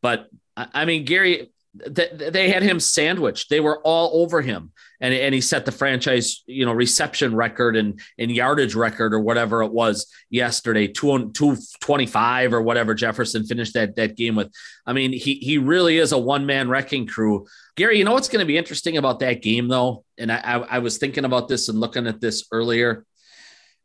[0.01, 3.49] But I mean, Gary, they had him sandwiched.
[3.49, 7.77] They were all over him, and and he set the franchise you know reception record
[7.77, 12.93] and and yardage record or whatever it was yesterday, two two twenty five or whatever
[12.95, 14.53] Jefferson finished that that game with.
[14.87, 17.47] I mean, he he really is a one man wrecking crew.
[17.77, 20.59] Gary, you know what's going to be interesting about that game though, and I, I
[20.59, 23.07] I was thinking about this and looking at this earlier.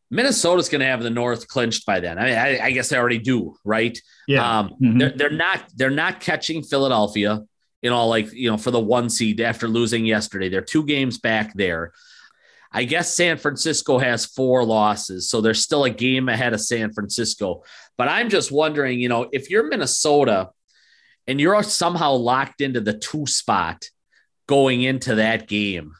[0.09, 2.17] Minnesota's going to have the North clinched by then.
[2.17, 3.97] I, mean, I, I guess they already do, right?
[4.25, 4.59] Yeah.
[4.59, 4.97] Um, mm-hmm.
[4.99, 7.41] they're, they're not they're not catching Philadelphia
[7.81, 10.49] you know, like, you know, for the one seed after losing yesterday.
[10.49, 11.93] They're two games back there.
[12.71, 16.91] I guess San Francisco has four losses, so there's still a game ahead of San
[16.91, 17.63] Francisco.
[17.97, 20.49] But I'm just wondering, you know, if you're Minnesota
[21.27, 23.89] and you're somehow locked into the two spot
[24.47, 25.93] going into that game,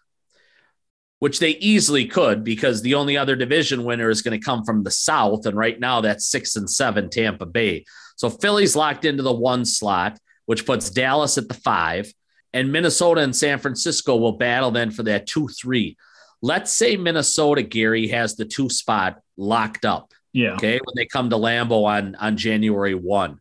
[1.19, 4.83] which they easily could because the only other division winner is going to come from
[4.83, 5.45] the South.
[5.45, 7.85] And right now that's six and seven Tampa Bay.
[8.15, 12.12] So Philly's locked into the one slot which puts Dallas at the five,
[12.53, 15.95] and Minnesota and San Francisco will battle then for that two three.
[16.41, 20.13] Let's say Minnesota, Gary, has the two spot locked up.
[20.33, 20.53] Yeah.
[20.53, 20.79] Okay.
[20.83, 23.39] When they come to Lambeau on, on January 1.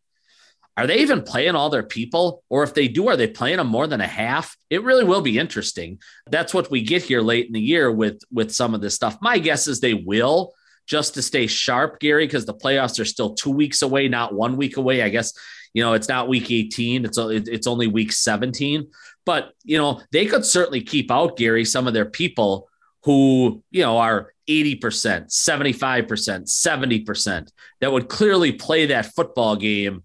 [0.79, 2.43] Are they even playing all their people?
[2.51, 4.57] Or if they do, are they playing them more than a half?
[4.69, 5.99] It really will be interesting.
[6.31, 9.17] That's what we get here late in the year with with some of this stuff.
[9.23, 10.53] My guess is they will
[10.87, 14.57] just to stay sharp, Gary, because the playoffs are still two weeks away, not one
[14.57, 15.03] week away.
[15.03, 15.33] I guess
[15.77, 18.89] you know, it's not week 18, it's it's only week 17.
[19.27, 22.71] But, you know, they could certainly keep out Gary some of their people
[23.05, 30.03] who, you know, are 80%, 75%, 70% that would clearly play that football game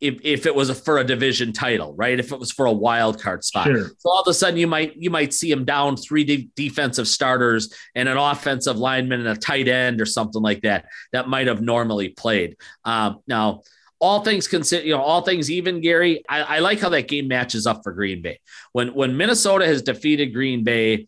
[0.00, 2.18] if, if it was a, for a division title, right?
[2.18, 3.68] If it was for a wild card spot.
[3.68, 3.92] Sure.
[3.96, 7.06] So all of a sudden you might you might see them down three de- defensive
[7.06, 11.46] starters and an offensive lineman and a tight end or something like that that might
[11.46, 12.56] have normally played.
[12.84, 13.62] Um, now
[14.04, 17.26] all things consider, you know, all things even, Gary, I, I, like how that game
[17.26, 18.38] matches up for Green Bay.
[18.72, 21.06] When when Minnesota has defeated Green Bay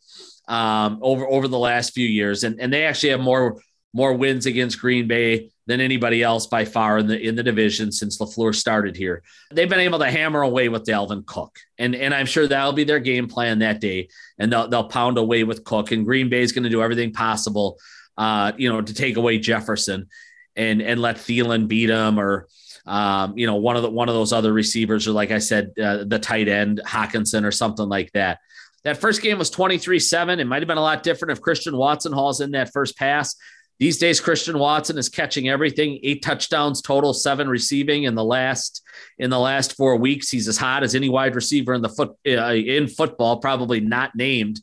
[0.49, 3.61] um, over over the last few years, and, and they actually have more
[3.93, 7.93] more wins against Green Bay than anybody else by far in the in the division
[7.93, 9.23] since LaFleur started here.
[9.51, 11.59] They've been able to hammer away with Dalvin Cook.
[11.79, 14.09] And and I'm sure that'll be their game plan that day.
[14.39, 15.93] And they'll they'll pound away with Cook.
[15.93, 17.79] And Green Bay is going to do everything possible
[18.17, 20.09] uh, you know, to take away Jefferson
[20.55, 22.49] and and let Thielen beat him or
[22.87, 25.73] um, you know, one of the one of those other receivers, or like I said,
[25.83, 28.39] uh, the tight end Hockenson or something like that.
[28.85, 30.39] That first game was 23-7.
[30.39, 33.35] It might have been a lot different if Christian Watson hauls in that first pass.
[33.79, 35.99] These days, Christian Watson is catching everything.
[36.03, 38.83] Eight touchdowns total, seven receiving in the last
[39.19, 40.31] in the last four weeks.
[40.31, 43.39] He's as hot as any wide receiver in the foot uh, in football.
[43.39, 44.61] Probably not named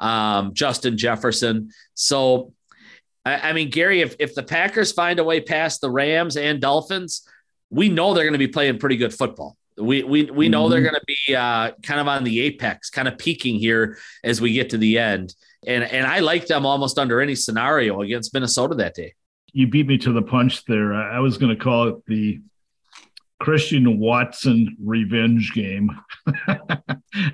[0.00, 1.70] um, Justin Jefferson.
[1.94, 2.52] So,
[3.24, 6.60] I, I mean, Gary, if if the Packers find a way past the Rams and
[6.60, 7.28] Dolphins,
[7.70, 9.56] we know they're going to be playing pretty good football.
[9.76, 10.70] We we we know mm-hmm.
[10.70, 14.40] they're going to be uh, kind of on the apex, kind of peaking here as
[14.40, 15.34] we get to the end.
[15.66, 19.14] And and I like them almost under any scenario against Minnesota that day.
[19.52, 20.94] You beat me to the punch there.
[20.94, 22.40] I was going to call it the
[23.40, 25.90] Christian Watson revenge game.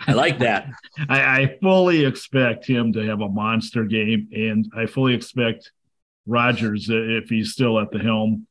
[0.06, 0.68] I like that.
[1.08, 5.72] I, I, fully expect him to have a monster game, and I fully expect
[6.26, 8.46] Rodgers, if he's still at the helm,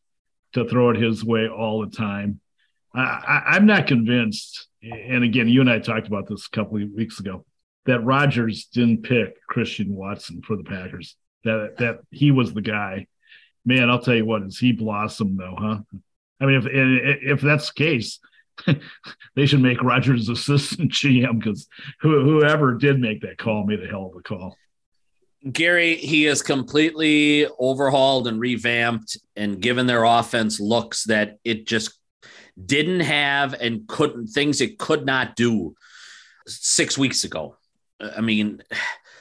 [0.53, 2.39] to throw it his way all the time.
[2.95, 4.67] I, am not convinced.
[4.81, 7.45] And again, you and I talked about this a couple of weeks ago
[7.85, 11.15] that Rodgers didn't pick Christian Watson for the Packers.
[11.43, 13.07] That that he was the guy.
[13.65, 15.79] Man, I'll tell you what, is he blossomed though, huh?
[16.39, 18.19] I mean, if if that's the case,
[19.35, 21.67] they should make Rodgers assistant GM because
[22.01, 24.57] whoever did make that call made a hell of a call.
[25.51, 31.97] Gary, he is completely overhauled and revamped and given their offense looks that it just
[32.65, 35.75] didn't have and couldn't things it could not do
[36.47, 37.57] six weeks ago.
[37.99, 38.63] I mean,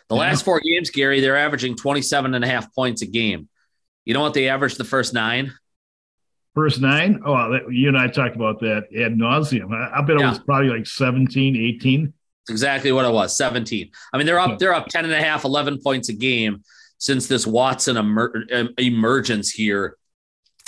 [0.09, 0.21] the yeah.
[0.21, 3.49] last four games, Gary, they're averaging 27 and a half points a game.
[4.05, 5.53] You know what they averaged the first nine?
[6.55, 7.23] First nine?
[7.25, 9.73] Oh, you and I talked about that ad nauseum.
[9.73, 10.27] I, I bet yeah.
[10.27, 12.13] it was probably like 17, 18
[12.49, 15.45] exactly what it was 17 i mean they're up they're up 10 and a half
[15.45, 16.63] 11 points a game
[16.99, 18.47] since this watson emer-
[18.79, 19.97] emergence here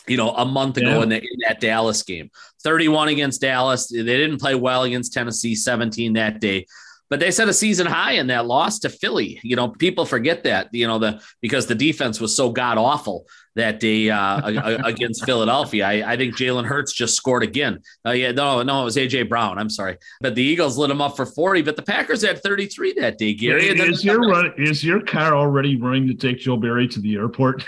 [0.06, 1.02] you know a month ago yeah.
[1.02, 2.30] in, the, in that dallas game.
[2.62, 3.88] 31 against dallas.
[3.88, 6.66] They didn't play well against tennessee 17 that day.
[7.10, 9.38] But they set a season high in that loss to Philly.
[9.42, 13.26] You know, people forget that, you know, the because the defense was so god awful
[13.56, 15.86] that day uh, against Philadelphia.
[15.86, 17.80] I, I think Jalen Hurts just scored again.
[18.04, 19.58] Uh, yeah, no, no, it was AJ Brown.
[19.58, 21.62] I'm sorry, but the Eagles lit him up for 40.
[21.62, 23.34] But the Packers had 33 that day.
[23.34, 27.00] Gary, is, is your run, is your car already running to take Joe Barry to
[27.00, 27.64] the airport?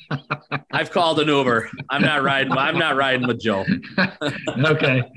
[0.72, 1.70] I've called an Uber.
[1.90, 2.52] I'm not riding.
[2.52, 3.64] I'm not riding with Joe.
[4.48, 5.02] okay.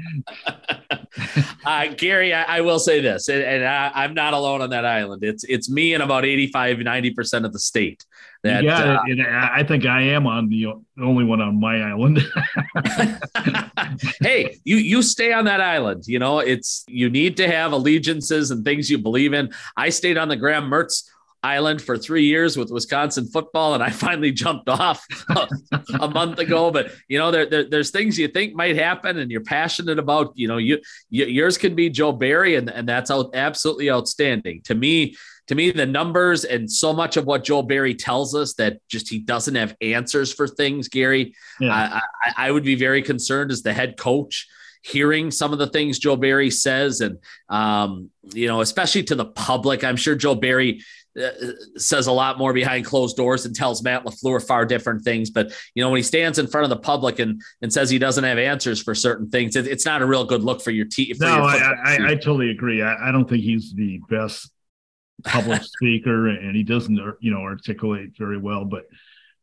[1.66, 4.86] Uh, Gary, I, I, will say this, and, and I, am not alone on that
[4.86, 5.24] island.
[5.24, 8.06] It's it's me and about 85, 90 percent of the state.
[8.44, 12.20] That, yeah, uh, I think I am on the only one on my island.
[14.22, 16.04] hey, you you stay on that island.
[16.08, 19.52] You know, it's you need to have allegiances and things you believe in.
[19.76, 21.04] I stayed on the Graham Mertz
[21.44, 25.06] Island for three years with Wisconsin football, and I finally jumped off
[26.00, 26.72] a, month ago.
[26.72, 30.34] But you know, there, there, there's things you think might happen, and you're passionate about.
[30.36, 34.62] You know, you, you yours can be Joe Barry, and and that's out, absolutely outstanding
[34.66, 35.16] to me
[35.48, 39.10] to me, the numbers and so much of what Joe Barry tells us that just
[39.10, 41.36] he doesn't have answers for things, Gary.
[41.60, 41.74] Yeah.
[41.74, 44.48] I, I, I, would be very concerned as the head coach
[44.84, 49.26] hearing some of the things Joe Barry says, and um, you know, especially to the
[49.26, 49.84] public.
[49.84, 50.82] I'm sure Joe Barry
[51.20, 51.30] uh,
[51.78, 55.30] says a lot more behind closed doors and tells Matt LaFleur far different things.
[55.30, 58.00] But you know, when he stands in front of the public and and says he
[58.00, 60.86] doesn't have answers for certain things, it, it's not a real good look for your
[60.86, 61.16] team.
[61.20, 62.82] No, I, I, I, totally agree.
[62.82, 64.52] I, I, don't think he's the best
[65.24, 68.66] public speaker, and he doesn't, you know, articulate very well.
[68.66, 68.86] But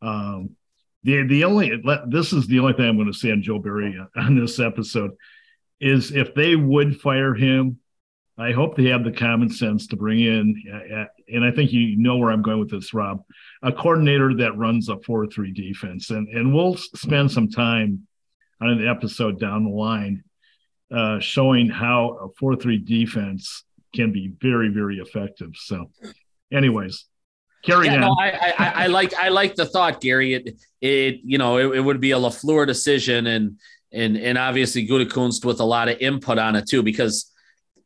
[0.02, 0.56] um,
[1.02, 3.98] the the only this is the only thing I'm going to say on Joe Barry
[4.16, 5.12] on this episode
[5.80, 7.78] is if they would fire him,
[8.38, 12.16] I hope they have the common sense to bring in, and I think you know
[12.16, 13.22] where I'm going with this, Rob,
[13.62, 18.06] a coordinator that runs a four-three defense, and and we'll spend some time
[18.60, 20.24] on an episode down the line
[20.92, 25.50] uh, showing how a four-three defense can be very, very effective.
[25.54, 25.90] So,
[26.52, 27.06] anyways,
[27.64, 28.00] carry yeah, on.
[28.00, 30.34] No, I, I, I, like I like the thought, Gary.
[30.34, 33.58] It it you know it, it would be a Lafleur decision, and
[33.92, 37.30] and and obviously Gutekunst with a lot of input on it too, because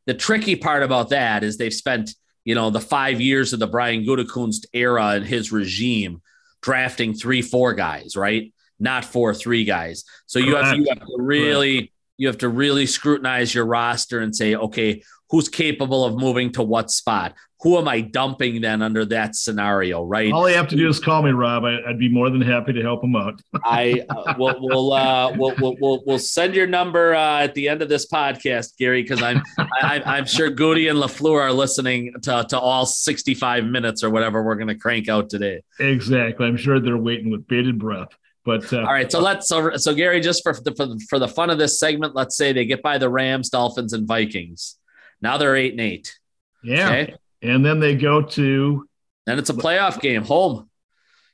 [0.06, 2.10] the tricky part about that is they've spent
[2.44, 6.22] you know the five years of the Brian Gutekunst era and his regime
[6.60, 8.52] drafting three four guys, right?
[8.80, 10.04] Not four three guys.
[10.26, 14.34] So you have, you have to really you have to really scrutinize your roster and
[14.34, 17.34] say, okay, who's capable of moving to what spot?
[17.62, 20.04] Who am I dumping then under that scenario?
[20.04, 20.32] Right.
[20.32, 21.64] All you have to do is call me, Rob.
[21.64, 23.42] I, would be more than happy to help him out.
[23.64, 27.68] I uh, will we'll, uh, we'll, we'll, we'll we'll send your number uh, at the
[27.68, 32.14] end of this podcast, Gary, because I'm I, I'm sure Goody and Lafleur are listening
[32.22, 35.62] to, to all 65 minutes or whatever we're going to crank out today.
[35.80, 36.46] Exactly.
[36.46, 38.16] I'm sure they're waiting with bated breath.
[38.44, 41.18] But uh, all right, so let's so, so Gary, just for the, for the for
[41.18, 44.76] the fun of this segment, let's say they get by the Rams, Dolphins, and Vikings.
[45.20, 46.18] Now they're eight and eight.
[46.62, 46.86] Yeah.
[46.86, 47.14] Okay?
[47.42, 48.88] And then they go to
[49.28, 50.70] then it's a playoff game, home.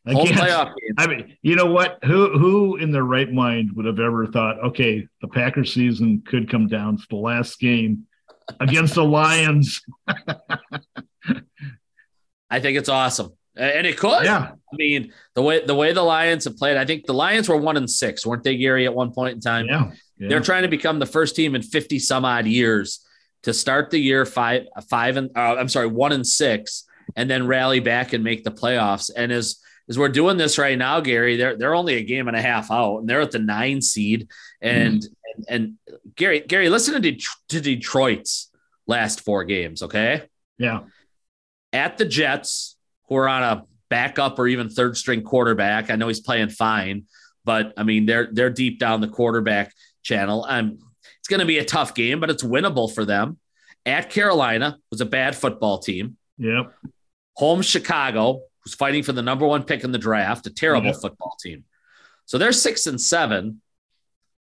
[0.04, 0.94] Home playoff game.
[0.98, 2.00] I mean, you know what?
[2.04, 6.50] Who who in their right mind would have ever thought, okay, the Packers season could
[6.50, 8.08] come down to the last game
[8.58, 9.80] against the Lions?
[12.50, 13.30] I think it's awesome.
[13.54, 14.24] And it could.
[14.24, 14.50] Yeah.
[14.50, 17.56] I mean, the way the way the Lions have played, I think the Lions were
[17.56, 19.66] one and six, weren't they, Gary, at one point in time?
[19.66, 19.92] Yeah.
[20.18, 20.28] yeah.
[20.30, 23.06] They're trying to become the first team in 50 some odd years
[23.44, 26.84] to start the year five, five and uh, I'm sorry, one and six,
[27.16, 29.10] and then rally back and make the playoffs.
[29.14, 32.36] And as as we're doing this right now, Gary, they're they're only a game and
[32.36, 34.28] a half out, and they're at the nine seed.
[34.60, 35.06] And mm.
[35.36, 35.74] and, and,
[36.16, 38.50] Gary, Gary, listen to, De- to Detroit's
[38.86, 40.22] last four games, okay?
[40.58, 40.82] Yeah.
[41.72, 42.76] At the Jets,
[43.08, 45.90] who are on a backup or even third string quarterback.
[45.90, 47.04] I know he's playing fine,
[47.44, 50.44] but I mean they're they're deep down the quarterback channel.
[50.48, 50.78] I'm
[51.24, 53.38] it's going to be a tough game, but it's winnable for them.
[53.86, 56.18] At Carolina, was a bad football team.
[56.36, 56.74] Yep.
[57.36, 60.96] Home Chicago, who's fighting for the number one pick in the draft, a terrible yep.
[61.00, 61.64] football team.
[62.26, 63.62] So they're six and seven.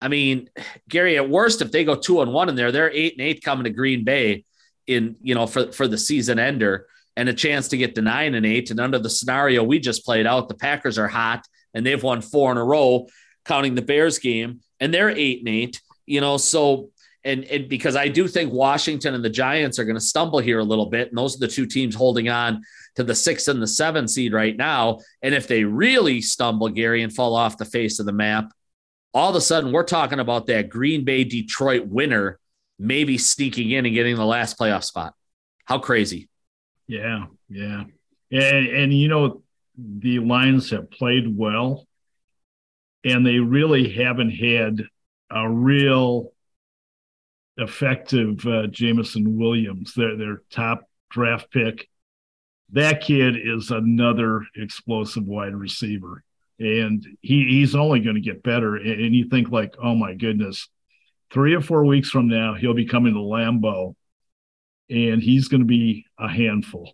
[0.01, 0.49] I mean,
[0.89, 3.41] Gary, at worst, if they go two and one in there, they're eight and eight
[3.41, 4.43] coming to Green Bay
[4.85, 8.35] in, you know, for, for the season ender and a chance to get to nine
[8.35, 8.71] and eight.
[8.71, 12.21] And under the scenario we just played out, the Packers are hot and they've won
[12.21, 13.07] four in a row,
[13.45, 16.89] counting the Bears game, and they're eight and eight you know, so
[17.25, 20.59] and, and because I do think Washington and the Giants are going to stumble here
[20.59, 22.63] a little bit, and those are the two teams holding on
[22.95, 24.99] to the six and the seven seed right now.
[25.21, 28.51] And if they really stumble, Gary, and fall off the face of the map,
[29.13, 32.39] all of a sudden we're talking about that Green Bay Detroit winner
[32.77, 35.13] maybe sneaking in and getting the last playoff spot.
[35.65, 36.27] How crazy!
[36.87, 37.85] Yeah, yeah,
[38.31, 39.43] and, and you know
[39.77, 41.87] the Lions have played well,
[43.05, 44.83] and they really haven't had
[45.33, 46.31] a real
[47.57, 51.89] effective uh, Jameson Williams, their their top draft pick.
[52.71, 56.23] That kid is another explosive wide receiver,
[56.59, 58.75] and he, he's only going to get better.
[58.75, 60.67] And, and you think like, oh my goodness,
[61.31, 63.95] three or four weeks from now, he'll be coming to Lambeau,
[64.89, 66.93] and he's going to be a handful.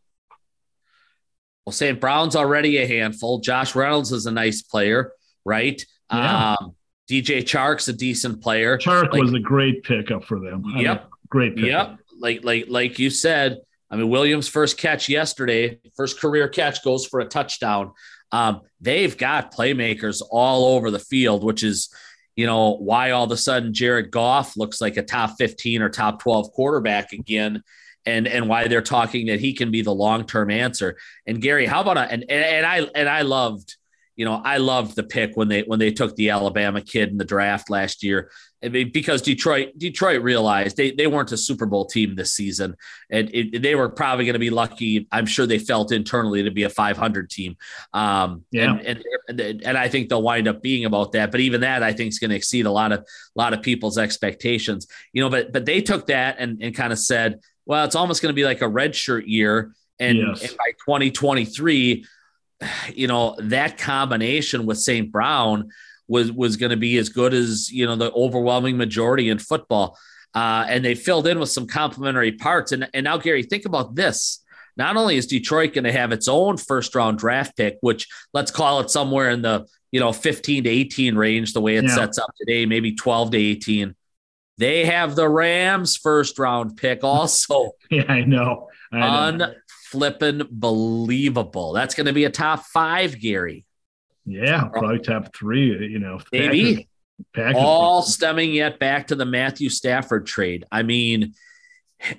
[1.66, 2.00] Well, St.
[2.00, 3.40] Brown's already a handful.
[3.40, 5.12] Josh Reynolds is a nice player,
[5.46, 5.82] right?
[6.12, 6.56] Yeah.
[6.60, 6.76] Um,
[7.10, 8.78] DJ Chark's a decent player.
[8.78, 10.64] Chark like, was a great pickup for them.
[10.76, 10.98] Yep.
[11.00, 11.90] I mean, great pickup.
[11.90, 12.00] Yep.
[12.20, 17.06] Like like like you said, I mean Williams' first catch yesterday, first career catch goes
[17.06, 17.94] for a touchdown.
[18.32, 21.90] Um, they've got playmakers all over the field, which is
[22.36, 25.90] you know why all of a sudden Jared Goff looks like a top 15 or
[25.90, 27.64] top 12 quarterback again
[28.06, 30.98] and and why they're talking that he can be the long-term answer.
[31.26, 33.76] And Gary, how about a, and and I and I loved
[34.20, 37.18] you know, I loved the pick when they when they took the Alabama kid in
[37.18, 38.30] the draft last year.
[38.62, 42.76] I mean, because Detroit Detroit realized they, they weren't a Super Bowl team this season,
[43.10, 45.08] and it, they were probably going to be lucky.
[45.10, 47.56] I'm sure they felt internally to be a 500 team.
[47.94, 51.32] Um, yeah, and, and, and I think they'll wind up being about that.
[51.32, 53.06] But even that, I think, is going to exceed a lot of a
[53.40, 54.86] lot of people's expectations.
[55.14, 58.22] You know, but but they took that and and kind of said, well, it's almost
[58.22, 60.42] going to be like a redshirt year, and, yes.
[60.42, 62.04] and by 2023
[62.94, 65.12] you know, that combination with St.
[65.12, 65.70] Brown
[66.08, 69.98] was was going to be as good as you know the overwhelming majority in football.
[70.36, 72.72] Uh, and they filled in with some complementary parts.
[72.72, 74.44] And, and now, Gary, think about this.
[74.78, 78.52] Not only is Detroit going to have its own first round draft pick, which let's
[78.52, 81.96] call it somewhere in the you know 15 to 18 range, the way it yeah.
[81.96, 83.96] sets up today, maybe 12 to 18.
[84.58, 87.72] They have the Rams first round pick also.
[87.90, 88.70] yeah, I know.
[88.92, 89.54] I know
[89.92, 91.74] flippin' believable.
[91.74, 93.66] That's going to be a top five, Gary.
[94.26, 95.88] Yeah, probably top three.
[95.88, 96.88] You know, maybe
[97.56, 100.66] all stemming yet back to the Matthew Stafford trade.
[100.72, 101.34] I mean,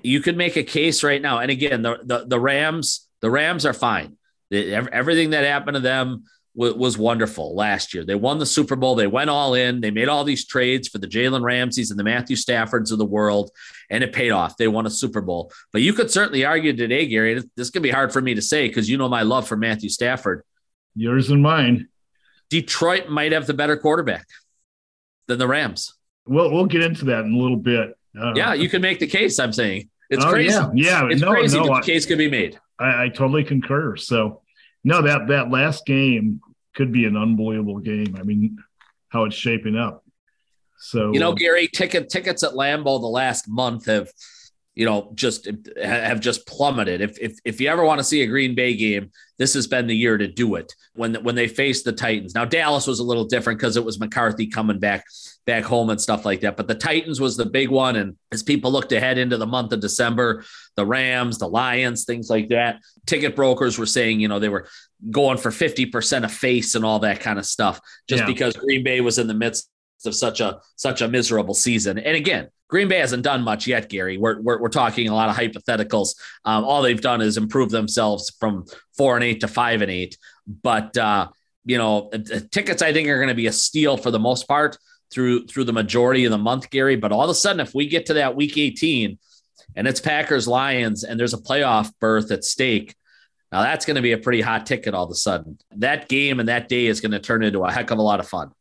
[0.02, 1.38] you could make a case right now.
[1.38, 4.16] And again, the the, the Rams, the Rams are fine.
[4.52, 8.04] everything that happened to them was wonderful last year.
[8.04, 8.94] They won the Super Bowl.
[8.94, 9.80] They went all in.
[9.80, 13.04] They made all these trades for the Jalen Ramseys and the Matthew Staffords of the
[13.04, 13.50] world,
[13.88, 14.56] and it paid off.
[14.56, 15.52] They won a Super Bowl.
[15.72, 18.68] But you could certainly argue today, Gary, this could be hard for me to say
[18.68, 20.44] because you know my love for Matthew Stafford.
[20.96, 21.88] Yours and mine.
[22.48, 24.26] Detroit might have the better quarterback
[25.28, 25.94] than the Rams.
[26.26, 27.96] Well, we'll get into that in a little bit.
[28.20, 29.38] Uh, yeah, you can make the case.
[29.38, 30.52] I'm saying it's oh, crazy.
[30.52, 31.08] Yeah, yeah.
[31.08, 32.58] it's no, crazy, no, the case could be made.
[32.78, 33.96] I, I totally concur.
[33.96, 34.39] So
[34.84, 36.40] no, that that last game
[36.74, 38.16] could be an unbelievable game.
[38.18, 38.58] I mean,
[39.08, 40.04] how it's shaping up.
[40.78, 44.10] So you know, Gary, ticket tickets at Lambeau the last month have
[44.80, 45.46] you know just
[45.82, 47.02] have just plummeted.
[47.02, 49.86] If, if if you ever want to see a green bay game this has been
[49.86, 50.72] the year to do it.
[50.94, 52.34] When when they faced the titans.
[52.34, 55.04] Now dallas was a little different because it was mccarthy coming back
[55.44, 58.42] back home and stuff like that but the titans was the big one and as
[58.42, 60.44] people looked ahead into the month of december
[60.76, 64.68] the rams the lions things like that ticket brokers were saying you know they were
[65.10, 68.26] going for 50% of face and all that kind of stuff just yeah.
[68.26, 69.68] because green bay was in the midst
[70.06, 71.98] of such a such a miserable season.
[71.98, 74.16] And again Green Bay hasn't done much yet, Gary.
[74.16, 76.14] We're, we're, we're talking a lot of hypotheticals.
[76.44, 78.64] Um, all they've done is improve themselves from
[78.96, 80.16] four and eight to five and eight.
[80.46, 81.28] But, uh,
[81.64, 82.10] you know,
[82.52, 84.78] tickets I think are going to be a steal for the most part
[85.10, 86.96] through through the majority of the month, Gary.
[86.96, 89.18] But all of a sudden, if we get to that week 18
[89.74, 92.94] and it's Packers Lions and there's a playoff berth at stake,
[93.50, 95.58] now that's going to be a pretty hot ticket all of a sudden.
[95.76, 98.20] That game and that day is going to turn into a heck of a lot
[98.20, 98.52] of fun.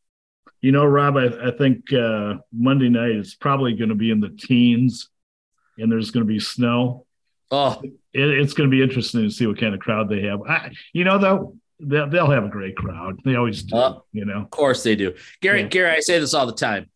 [0.60, 4.20] You know, Rob, I, I think uh, Monday night is probably going to be in
[4.20, 5.08] the teens,
[5.78, 7.06] and there's going to be snow.
[7.50, 10.42] Oh, it, it's going to be interesting to see what kind of crowd they have.
[10.42, 13.20] I, you know, though, they'll, they'll have a great crowd.
[13.24, 13.76] They always do.
[13.76, 15.14] Uh, you know, of course they do.
[15.40, 15.68] Gary, yeah.
[15.68, 16.90] Gary, I say this all the time.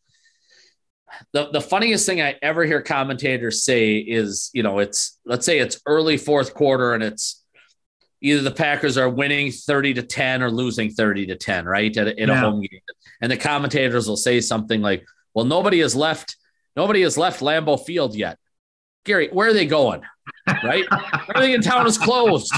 [1.32, 5.58] The, the funniest thing I ever hear commentators say is, you know, it's let's say
[5.58, 7.43] it's early fourth quarter and it's
[8.24, 11.94] either the Packers are winning 30 to 10 or losing 30 to 10, right?
[11.94, 12.34] At, in yeah.
[12.34, 12.80] a home game.
[13.20, 15.04] And the commentators will say something like,
[15.34, 16.36] well, nobody has left,
[16.74, 18.38] nobody has left Lambeau Field yet.
[19.04, 20.00] Gary, where are they going?
[20.48, 20.86] Right?
[21.28, 22.50] Everything in town is closed.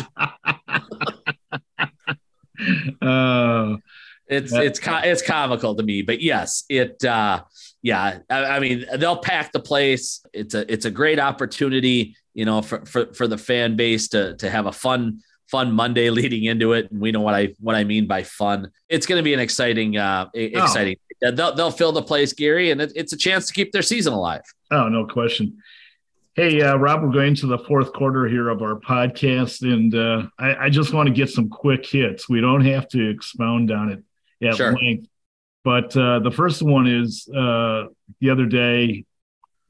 [3.02, 3.76] uh,
[4.28, 7.42] it's it's it's comical to me, but yes, it uh,
[7.82, 8.18] yeah.
[8.30, 10.24] I, I, mean, they'll pack the place.
[10.32, 14.36] It's a it's a great opportunity, you know, for for, for the fan base to
[14.36, 16.90] to have a fun fun Monday leading into it.
[16.90, 18.70] And we know what I what I mean by fun.
[18.88, 20.38] It's going to be an exciting, uh, oh.
[20.38, 20.96] exciting.
[21.20, 24.12] They'll they'll fill the place, Gary, and it, it's a chance to keep their season
[24.12, 24.42] alive.
[24.70, 25.58] Oh, no question.
[26.34, 30.26] Hey, uh, Rob, we're going to the fourth quarter here of our podcast, and uh,
[30.38, 32.28] I, I, just want to get some quick hits.
[32.28, 34.76] We don't have to expound on it at sure.
[34.76, 35.08] length,
[35.64, 37.84] but uh, the first one is uh,
[38.20, 39.06] the other day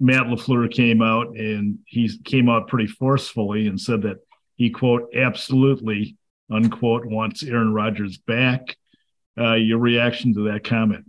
[0.01, 4.17] Matt LaFleur came out and he came out pretty forcefully and said that
[4.57, 6.17] he, quote, absolutely,
[6.51, 8.77] unquote, wants Aaron Rodgers back.
[9.39, 11.05] Uh, your reaction to that comment?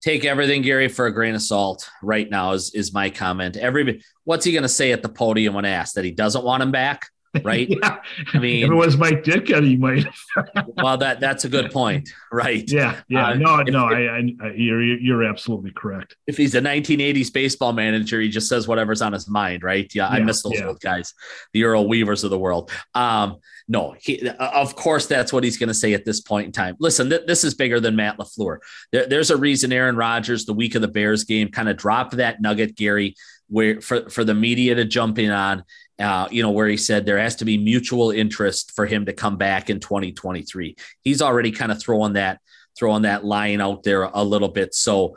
[0.00, 1.88] Take everything, Gary, for a grain of salt.
[2.02, 3.56] Right now is is my comment.
[3.56, 6.62] Every what's he going to say at the podium when asked that he doesn't want
[6.62, 7.08] him back?
[7.42, 7.68] right?
[7.68, 7.98] yeah.
[8.32, 10.06] I mean, if it was Mike Ditka, he might.
[10.76, 12.64] well, that that's a good point, right?
[12.70, 13.28] Yeah, yeah.
[13.28, 16.16] Uh, no, no, I, I, you're you're absolutely correct.
[16.26, 19.92] If he's a 1980s baseball manager, he just says whatever's on his mind, right?
[19.94, 20.66] Yeah, yeah I miss those yeah.
[20.66, 21.14] old guys,
[21.52, 22.70] the Earl Weavers of the world.
[22.94, 26.52] Um, no, he, of course, that's what he's going to say at this point in
[26.52, 26.76] time.
[26.80, 28.58] Listen, th- this is bigger than Matt LaFleur.
[28.92, 32.16] There, there's a reason Aaron Rodgers, the week of the Bears game, kind of dropped
[32.18, 33.14] that nugget, Gary,
[33.48, 35.64] where for, for the media to jump in on
[35.98, 39.12] uh, you know, where he said there has to be mutual interest for him to
[39.12, 40.76] come back in 2023.
[41.02, 42.40] He's already kind of throwing that
[42.76, 44.74] throwing that line out there a little bit.
[44.74, 45.16] So,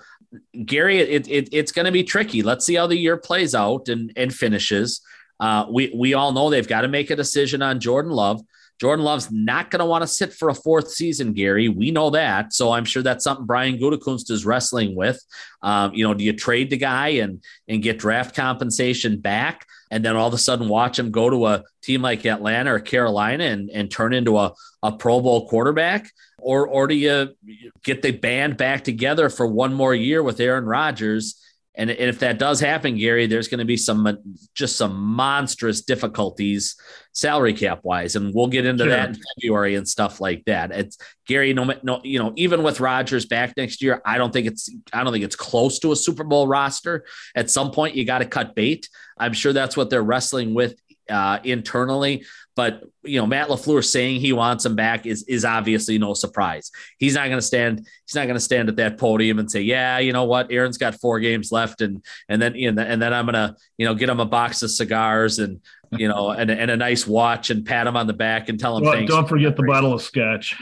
[0.65, 2.43] Gary, it, it it's going to be tricky.
[2.43, 5.01] Let's see how the year plays out and and finishes.
[5.39, 8.41] Uh, we we all know they've got to make a decision on Jordan Love.
[8.79, 11.67] Jordan Love's not going to want to sit for a fourth season, Gary.
[11.67, 12.53] We know that.
[12.53, 15.19] So I'm sure that's something Brian Gutekunst is wrestling with.
[15.61, 19.65] Um, you know, do you trade the guy and and get draft compensation back?
[19.89, 22.79] and then all of a sudden watch him go to a team like Atlanta or
[22.79, 24.53] Carolina and, and turn into a,
[24.83, 26.11] a Pro Bowl quarterback?
[26.39, 27.35] Or, or do you
[27.83, 31.41] get the band back together for one more year with Aaron Rodgers
[31.77, 34.17] and, if that does happen, Gary, there's going to be some
[34.55, 36.75] just some monstrous difficulties
[37.13, 38.91] salary cap wise, and we'll get into sure.
[38.91, 40.71] that in February and stuff like that.
[40.71, 40.97] It's
[41.27, 44.69] Gary, no, no, you know, even with Rodgers back next year, I don't think it's
[44.91, 47.05] I don't think it's close to a Super Bowl roster.
[47.35, 48.89] At some point, you got to cut bait.
[49.17, 50.75] I'm sure that's what they're wrestling with
[51.09, 52.25] uh, internally.
[52.57, 56.71] But you know, Matt LaFleur saying he wants him back is is obviously no surprise.
[56.97, 57.87] He's not going to stand.
[58.07, 60.51] He's not going to stand at that podium and say, "Yeah, you know what?
[60.51, 63.93] Aaron's got four games left, and and then and then I'm going to you know
[63.93, 67.63] get him a box of cigars and you know and, and a nice watch and
[67.63, 70.01] pat him on the back and tell him well, thanks." Don't forget the bottle of
[70.01, 70.55] scotch.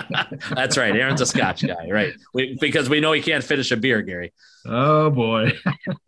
[0.50, 0.96] That's right.
[0.96, 2.14] Aaron's a scotch guy, right?
[2.34, 4.32] We, because we know he can't finish a beer, Gary.
[4.66, 5.52] Oh boy.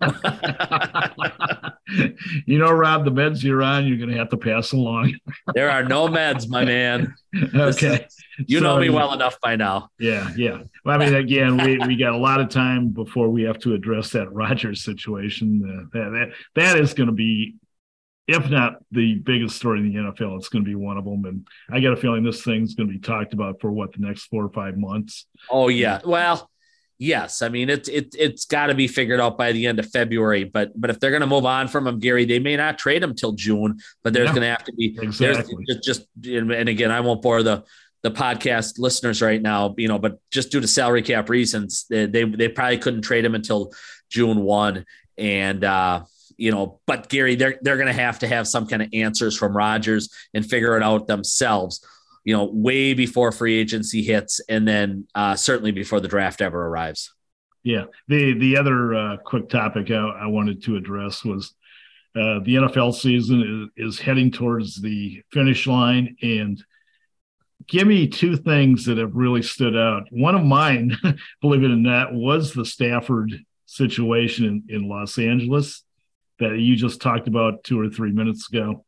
[2.47, 5.15] you know, Rob, the meds you're on, you're going to have to pass along.
[5.55, 7.15] there are no meds, my man.
[7.55, 8.07] okay.
[8.07, 8.17] Is,
[8.47, 9.89] you so, know me well enough by now.
[9.99, 10.63] Yeah, yeah.
[10.85, 13.75] Well, I mean, again, we, we got a lot of time before we have to
[13.75, 15.63] address that Rodgers situation.
[15.65, 17.57] Uh, that, that that is going to be,
[18.27, 21.25] if not the biggest story in the NFL, it's going to be one of them.
[21.25, 24.07] And I got a feeling this thing's going to be talked about for what the
[24.07, 25.27] next four or five months.
[25.51, 26.01] Oh yeah.
[26.05, 26.49] Well,
[26.99, 29.91] yes, I mean it's it, it's got to be figured out by the end of
[29.91, 30.45] February.
[30.45, 33.03] But but if they're going to move on from him, Gary, they may not trade
[33.03, 33.79] him till June.
[34.03, 35.55] But there's going to have to be exactly.
[35.67, 37.65] there's just, just and again, I won't bore the
[38.03, 42.07] the podcast listeners right now, you know, but just due to salary cap reasons, they
[42.07, 43.73] they, they probably couldn't trade him until
[44.11, 44.85] June one,
[45.17, 45.65] and.
[45.65, 46.05] uh
[46.41, 49.37] you know, but Gary, they're they're going to have to have some kind of answers
[49.37, 51.85] from Rodgers and figure it out themselves
[52.25, 56.67] you know, way before free agency hits, and then uh, certainly before the draft ever
[56.67, 57.13] arrives.
[57.63, 57.85] Yeah.
[58.09, 61.55] The the other uh, quick topic I, I, wanted to address was
[62.17, 66.63] uh, the NFL season is, is heading towards the finish line, and
[67.67, 70.05] give me two things that have really stood out.
[70.11, 70.97] One of mine,
[71.43, 73.33] believe it or not, was the Stafford
[73.67, 75.85] situation in, in Los Angeles
[76.39, 78.85] that you just talked about two or three minutes ago.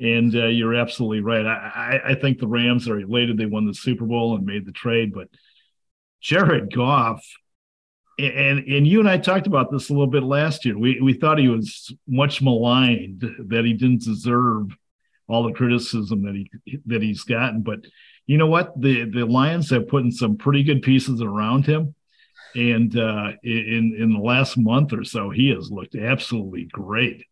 [0.00, 1.46] And uh, you're absolutely right.
[1.46, 4.72] I, I, think the Rams are elated they won the Super Bowl and made the
[4.72, 5.28] trade, but
[6.20, 7.24] Jared Goff,
[8.18, 10.76] and and you and I talked about this a little bit last year.
[10.76, 14.68] We we thought he was much maligned that he didn't deserve
[15.28, 17.62] all the criticism that he that he's gotten.
[17.62, 17.80] But
[18.26, 18.80] you know what?
[18.80, 21.94] The the Lions have put in some pretty good pieces around him,
[22.54, 27.24] and uh, in in the last month or so, he has looked absolutely great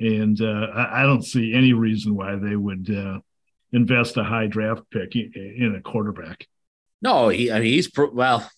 [0.00, 3.18] and uh, I, I, don't see any reason why they would uh,
[3.72, 6.46] invest a high draft pick in, in a quarterback.
[7.02, 7.52] No, he.
[7.52, 8.50] I mean, he's pro- well.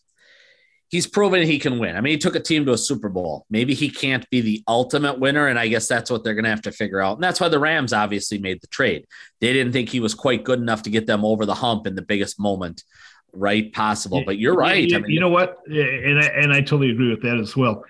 [0.88, 1.97] He's proven he can win.
[1.97, 3.47] I mean, he took a team to a Super Bowl.
[3.49, 6.51] Maybe he can't be the ultimate winner, and I guess that's what they're going to
[6.51, 7.14] have to figure out.
[7.14, 9.07] And that's why the Rams obviously made the trade.
[9.40, 11.95] They didn't think he was quite good enough to get them over the hump in
[11.95, 12.84] the biggest moment,
[13.32, 13.72] right?
[13.72, 14.22] Possible.
[14.26, 14.86] But you're right.
[14.86, 15.61] You, I mean, you know what?
[15.66, 17.84] And I, and I totally agree with that as well.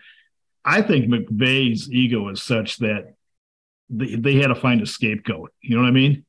[0.64, 3.14] I think McVay's ego is such that
[3.92, 5.52] they, they had to find a scapegoat.
[5.60, 6.24] You know what I mean?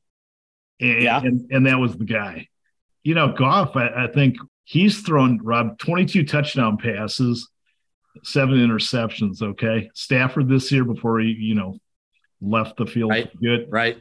[0.80, 1.20] And, yeah.
[1.20, 2.48] And, and that was the guy.
[3.02, 7.48] You know, Goff, I, I think he's thrown, Rob, 22 touchdown passes,
[8.22, 9.42] seven interceptions.
[9.42, 9.90] Okay.
[9.94, 11.78] Stafford this year before he, you know,
[12.40, 13.10] left the field.
[13.10, 13.30] Right.
[13.40, 13.66] Good.
[13.70, 13.98] Right.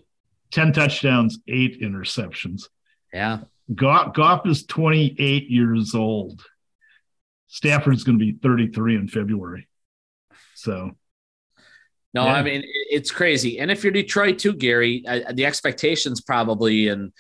[0.52, 2.64] 10 touchdowns, eight interceptions.
[3.12, 3.40] Yeah.
[3.74, 6.44] Goff, Goff is 28 years old.
[7.48, 9.68] Stafford's going to be 33 in February.
[10.56, 10.92] So
[12.14, 12.34] No, yeah.
[12.34, 13.60] I mean it's crazy.
[13.60, 15.04] And if you're Detroit too, Gary,
[15.34, 17.12] the expectations probably and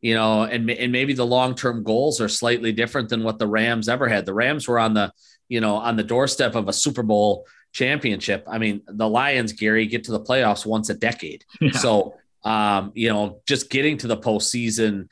[0.00, 3.48] you know, and and maybe the long term goals are slightly different than what the
[3.48, 4.26] Rams ever had.
[4.26, 5.12] The Rams were on the
[5.48, 8.46] you know on the doorstep of a Super Bowl championship.
[8.48, 11.44] I mean, the Lions, Gary, get to the playoffs once a decade.
[11.60, 11.72] Yeah.
[11.72, 15.08] So um, you know, just getting to the postseason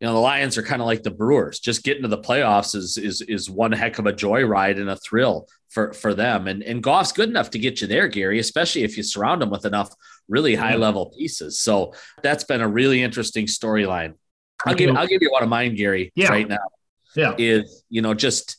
[0.00, 1.58] you know the Lions are kind of like the Brewers.
[1.58, 4.96] Just getting to the playoffs is is is one heck of a joyride and a
[4.96, 6.48] thrill for for them.
[6.48, 9.50] And and Goff's good enough to get you there, Gary, especially if you surround him
[9.50, 9.94] with enough
[10.26, 11.58] really high level pieces.
[11.60, 14.14] So that's been a really interesting storyline.
[14.64, 16.30] I'll give I'll give you one of mine, Gary, yeah.
[16.30, 16.66] right now.
[17.14, 18.56] Yeah, is you know just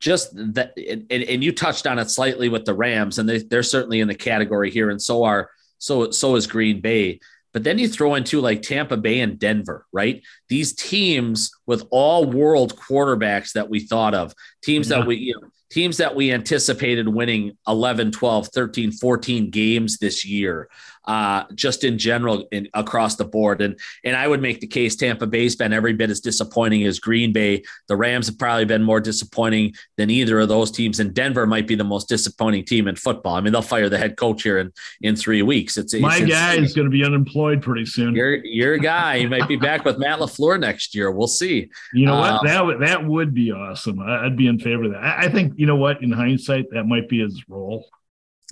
[0.00, 3.62] just that, and, and you touched on it slightly with the Rams, and they, they're
[3.62, 5.48] certainly in the category here, and so are
[5.78, 7.20] so so is Green Bay.
[7.54, 10.22] But then you throw into like Tampa Bay and Denver, right?
[10.50, 14.98] These teams with all world quarterbacks that we thought of, teams yeah.
[14.98, 20.24] that we, you know, teams that we anticipated winning 11, 12, 13, 14 games this
[20.24, 20.68] year
[21.04, 23.60] uh, just in general in, across the board.
[23.62, 26.98] And and I would make the case Tampa Bay's been every bit as disappointing as
[26.98, 27.62] Green Bay.
[27.88, 31.00] The Rams have probably been more disappointing than either of those teams.
[31.00, 33.34] And Denver might be the most disappointing team in football.
[33.34, 35.76] I mean, they'll fire the head coach here in, in three weeks.
[35.76, 38.14] It's my it's, guy is going to be unemployed pretty soon.
[38.14, 41.10] Your your guy, he might be back with Matt LaFleur next year.
[41.10, 41.70] We'll see.
[41.92, 42.32] You know what?
[42.32, 44.00] Um, that would that would be awesome.
[44.00, 45.02] I'd be in favor of that.
[45.02, 46.02] I, I think you know what.
[46.02, 47.88] In hindsight, that might be his role.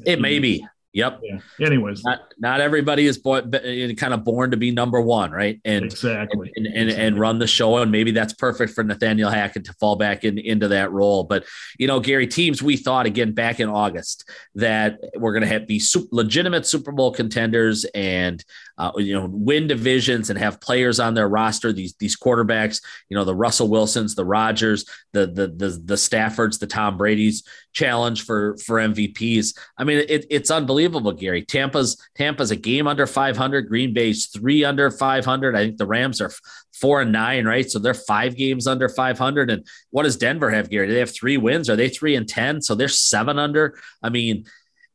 [0.04, 0.66] It may be.
[0.94, 1.20] Yep.
[1.22, 1.38] Yeah.
[1.66, 5.60] Anyways, not, not everybody is born, eh, kind of born to be number one, right?
[5.64, 7.06] And exactly, and, and, exactly.
[7.06, 10.38] and, run the show, and maybe that's perfect for Nathaniel Hackett to fall back in,
[10.38, 11.24] into that role.
[11.24, 11.44] But
[11.78, 15.66] you know, Gary, teams we thought again back in August that we're going to have
[15.66, 18.42] be super, legitimate Super Bowl contenders and
[18.78, 21.72] uh, you know win divisions and have players on their roster.
[21.72, 26.58] These these quarterbacks, you know, the Russell Wilsons, the Rodgers, the the the, the Staffords,
[26.58, 29.56] the Tom Brady's challenge for for MVPs.
[29.76, 31.44] I mean, it, it's unbelievable, Gary.
[31.44, 33.68] Tampa's Tampa's a game under 500.
[33.68, 35.56] Green Bay's three under 500.
[35.56, 36.32] I think the Rams are
[36.72, 37.68] four and nine, right?
[37.68, 39.50] So they're five games under 500.
[39.50, 40.88] And what does Denver have, Gary?
[40.88, 41.68] They have three wins?
[41.68, 42.62] Are they three and 10?
[42.62, 43.78] So they're seven under.
[44.02, 44.44] I mean,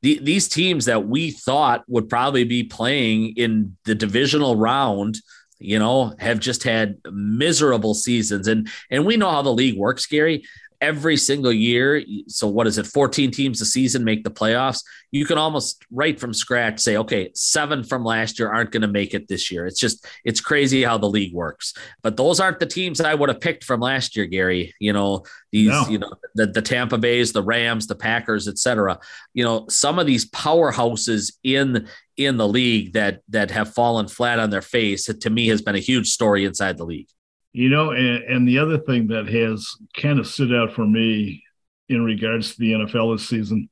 [0.04, 5.18] the, these teams that we thought would probably be playing in the divisional round
[5.60, 8.48] you know have just had miserable seasons.
[8.48, 10.44] And and we know how the league works gary
[10.84, 12.04] every single year.
[12.28, 12.86] So what is it?
[12.86, 14.84] 14 teams a season make the playoffs.
[15.12, 18.90] You can almost right from scratch say, okay, seven from last year aren't going to
[18.90, 19.66] make it this year.
[19.66, 21.74] It's just it's crazy how the league works.
[22.02, 24.76] But those aren't the teams I would have picked from last year, Gary.
[24.78, 25.24] You know,
[25.54, 25.88] these, no.
[25.88, 29.00] you know, the, the Tampa Bays, the Rams, the Packers, etc.
[29.34, 34.38] You know, some of these powerhouses in in the league that that have fallen flat
[34.38, 37.08] on their face, to me has been a huge story inside the league.
[37.54, 41.44] You know, and, and the other thing that has kind of stood out for me
[41.88, 43.70] in regards to the NFL this season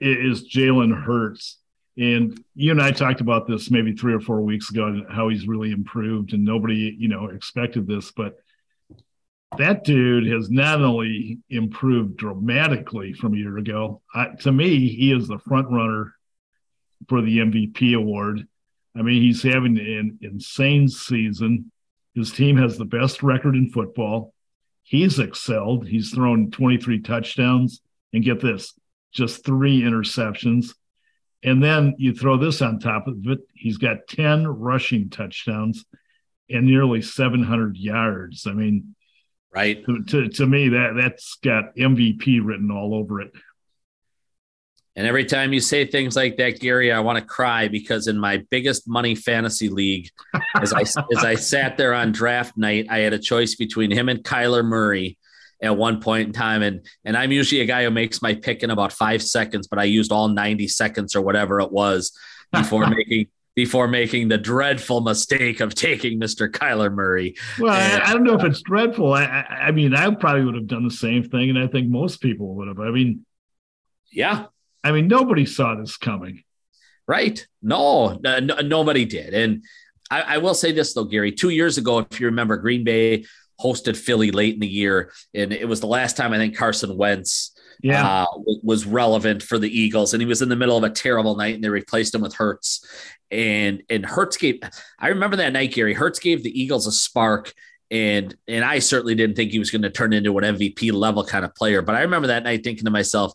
[0.00, 1.58] is Jalen Hurts.
[1.98, 5.48] And you and I talked about this maybe three or four weeks ago, how he's
[5.48, 8.12] really improved, and nobody, you know, expected this.
[8.12, 8.36] But
[9.56, 14.02] that dude has not only improved dramatically from a year ago.
[14.14, 16.14] I, to me, he is the front runner
[17.08, 18.46] for the MVP award.
[18.94, 21.70] I mean, he's having an insane season.
[22.16, 24.32] His team has the best record in football.
[24.82, 25.86] He's excelled.
[25.86, 28.72] He's thrown 23 touchdowns and get this,
[29.12, 30.74] just three interceptions.
[31.44, 33.40] And then you throw this on top of it.
[33.54, 35.84] He's got 10 rushing touchdowns
[36.48, 38.46] and nearly 700 yards.
[38.46, 38.94] I mean,
[39.54, 39.84] right.
[39.84, 43.32] To, to, to me, that, that's got MVP written all over it.
[44.96, 48.18] And every time you say things like that, Gary, I want to cry because in
[48.18, 50.08] my biggest money fantasy league,
[50.54, 54.08] as I as I sat there on draft night, I had a choice between him
[54.08, 55.18] and Kyler Murray
[55.62, 56.62] at one point in time.
[56.62, 59.78] And and I'm usually a guy who makes my pick in about five seconds, but
[59.78, 62.16] I used all 90 seconds or whatever it was
[62.50, 66.48] before making before making the dreadful mistake of taking Mr.
[66.48, 67.34] Kyler Murray.
[67.58, 69.14] Well, and, I, I, don't know if uh, it's dreadful.
[69.14, 71.88] I, I, I mean, I probably would have done the same thing, and I think
[71.88, 72.78] most people would have.
[72.78, 73.24] I mean,
[74.12, 74.46] yeah,
[74.86, 76.44] I mean, nobody saw this coming.
[77.08, 77.44] Right.
[77.60, 79.34] No, no nobody did.
[79.34, 79.64] And
[80.10, 81.32] I, I, will say this, though, Gary.
[81.32, 83.24] Two years ago, if you remember, Green Bay
[83.60, 85.12] hosted Philly late in the year.
[85.34, 88.22] And it was the last time I think Carson Wentz yeah.
[88.22, 88.26] Uh,
[88.62, 90.14] was relevant for the Eagles.
[90.14, 92.34] And he was in the middle of a terrible night and they replaced him with
[92.34, 92.86] Hurts.
[93.30, 94.60] And and Hurts gave
[94.98, 95.94] I remember that night, Gary.
[95.94, 97.52] Hurts gave the Eagles a spark.
[97.90, 101.24] And and I certainly didn't think he was going to turn into an MVP level
[101.24, 101.82] kind of player.
[101.82, 103.32] But I remember that night thinking to myself,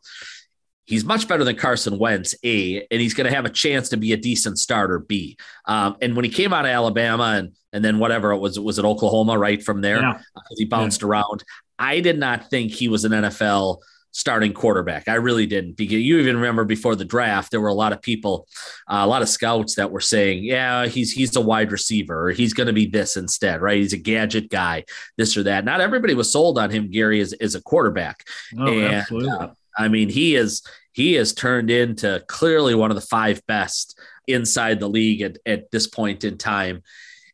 [0.92, 3.98] he's much better than Carson Wentz, A, and he's going to have a chance to
[3.98, 5.38] be a decent starter, B.
[5.66, 8.64] Um, and when he came out of Alabama and and then whatever it was, it
[8.64, 10.02] was it Oklahoma right from there?
[10.02, 10.22] Yeah.
[10.36, 11.08] Uh, he bounced yeah.
[11.08, 11.44] around.
[11.80, 13.78] I did not think he was an NFL
[14.12, 15.08] starting quarterback.
[15.08, 15.78] I really didn't.
[15.78, 18.48] Because you even remember before the draft, there were a lot of people,
[18.89, 22.32] uh, a lot of scouts that were saying, "Yeah, he's he's a wide receiver, or
[22.32, 23.78] he's going to be this instead, right?
[23.78, 24.84] He's a gadget guy,
[25.18, 28.26] this or that." Not everybody was sold on him, Gary, as, as a quarterback.
[28.60, 29.30] Oh, and, absolutely.
[29.30, 30.61] Uh, I mean, he is
[30.93, 33.97] he has turned into clearly one of the five best
[34.28, 36.84] inside the league at, at this point in time.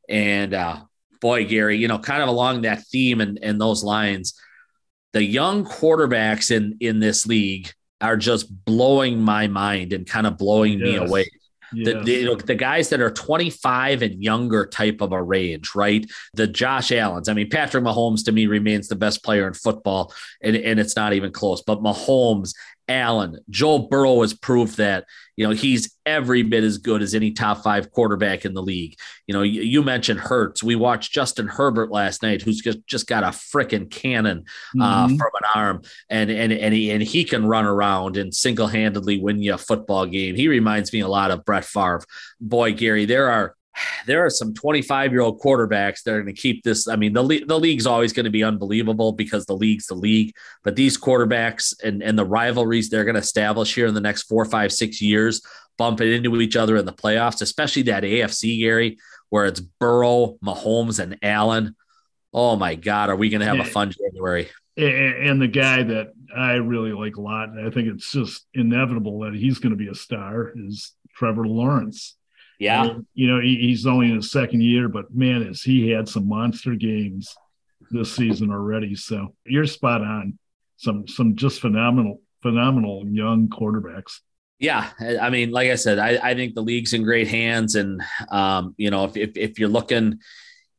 [0.09, 0.81] And uh,
[1.19, 4.39] boy, Gary, you know, kind of along that theme and, and those lines,
[5.13, 10.37] the young quarterbacks in in this league are just blowing my mind and kind of
[10.37, 10.81] blowing yes.
[10.81, 11.25] me away.
[11.71, 15.75] The, the, you know, the, guys that are 25 and younger type of a range,
[15.75, 16.09] right?
[16.33, 17.29] The Josh Allens.
[17.29, 20.95] I mean, Patrick Mahomes to me remains the best player in football, and, and it's
[20.95, 21.61] not even close.
[21.61, 22.53] But Mahomes
[22.87, 27.31] Allen, Joe Burrow has proved that you know he's every bit as good as any
[27.31, 28.97] top five quarterback in the league.
[29.27, 30.63] You know, you, you mentioned Hurts.
[30.63, 34.45] We watched Justin Herbert last night, who's just, just got a freaking cannon
[34.79, 35.17] uh, mm-hmm.
[35.17, 39.19] from an arm, and and and he, and he can run around and single handedly
[39.19, 40.35] win you a football game.
[40.35, 42.03] He reminds me a lot of Brett Favre.
[42.39, 43.55] Boy, Gary, there are
[44.05, 46.87] there are some 25 year old quarterbacks that are going to keep this.
[46.87, 50.33] I mean, the, the league's always going to be unbelievable because the league's the league,
[50.63, 54.23] but these quarterbacks and, and the rivalries they're going to establish here in the next
[54.23, 55.41] four, five, six years,
[55.77, 58.97] bumping into each other in the playoffs, especially that AFC, Gary,
[59.29, 61.75] where it's Burrow, Mahomes, and Allen.
[62.33, 64.49] Oh my God, are we going to have a fun January?
[64.75, 69.21] And the guy that I really like a lot, and I think it's just inevitable
[69.21, 72.15] that he's going to be a star, is Trevor Lawrence.
[72.59, 72.85] Yeah.
[72.85, 76.09] And, you know, he, he's only in his second year, but man, has he had
[76.09, 77.35] some monster games
[77.91, 78.95] this season already.
[78.95, 80.37] So you're spot on.
[80.79, 84.19] Some some just phenomenal, phenomenal young quarterbacks.
[84.59, 88.01] Yeah, I mean, like I said, I, I think the league's in great hands, and
[88.29, 90.19] um, you know, if, if, if you're looking,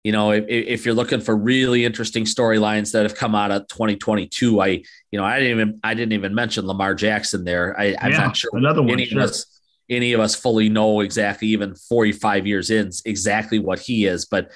[0.04, 3.66] you know, if, if you're looking for really interesting storylines that have come out of
[3.68, 4.84] 2022, I, you
[5.18, 7.78] know, I didn't even I didn't even mention Lamar Jackson there.
[7.78, 9.04] I, am not sure another one.
[9.04, 9.22] Sure.
[9.22, 9.57] Us,
[9.90, 14.26] any of us fully know exactly, even 45 years in, exactly what he is.
[14.26, 14.50] But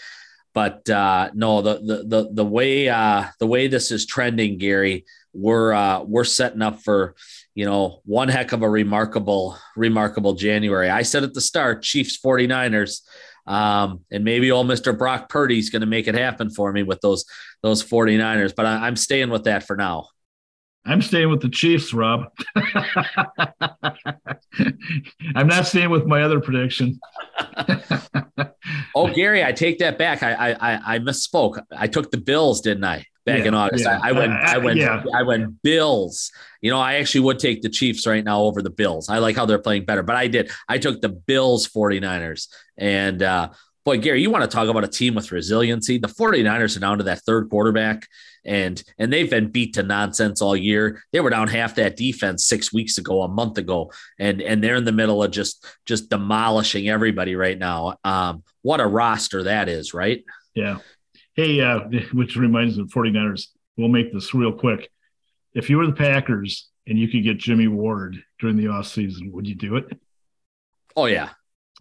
[0.54, 5.06] but uh, no, the the the the way uh, the way this is trending, Gary,
[5.32, 7.14] we're uh, we're setting up for
[7.54, 10.90] you know one heck of a remarkable remarkable January.
[10.90, 13.00] I said at the start, Chiefs 49ers.
[13.44, 14.96] Um, and maybe old Mr.
[14.96, 17.24] Brock Purdy's going to make it happen for me with those
[17.60, 20.06] those 49ers, but I, I'm staying with that for now.
[20.84, 22.24] I'm staying with the Chiefs, Rob.
[25.34, 26.98] I'm not staying with my other prediction.
[28.94, 30.22] oh, Gary, I take that back.
[30.22, 31.62] I, I I misspoke.
[31.76, 33.06] I took the Bills, didn't I?
[33.24, 34.00] Back yeah, in August, yeah.
[34.02, 34.32] I, I, went.
[34.32, 34.78] I went.
[34.80, 35.04] Yeah.
[35.14, 36.32] I went Bills.
[36.60, 39.08] You know, I actually would take the Chiefs right now over the Bills.
[39.08, 40.50] I like how they're playing better, but I did.
[40.68, 43.50] I took the Bills 49ers, and uh,
[43.84, 45.98] boy, Gary, you want to talk about a team with resiliency?
[45.98, 48.06] The 49ers are down to that third quarterback
[48.44, 51.02] and and they've been beat to nonsense all year.
[51.12, 54.76] They were down half that defense six weeks ago, a month ago, and and they're
[54.76, 57.98] in the middle of just just demolishing everybody right now.
[58.04, 60.24] Um, what a roster that is, right?
[60.54, 60.78] Yeah.
[61.34, 61.80] Hey, uh,
[62.12, 63.48] which reminds me of 49ers.
[63.76, 64.90] We'll make this real quick.
[65.54, 69.30] If you were the Packers and you could get Jimmy Ward during the off season,
[69.32, 69.98] would you do it?
[70.96, 71.30] Oh yeah.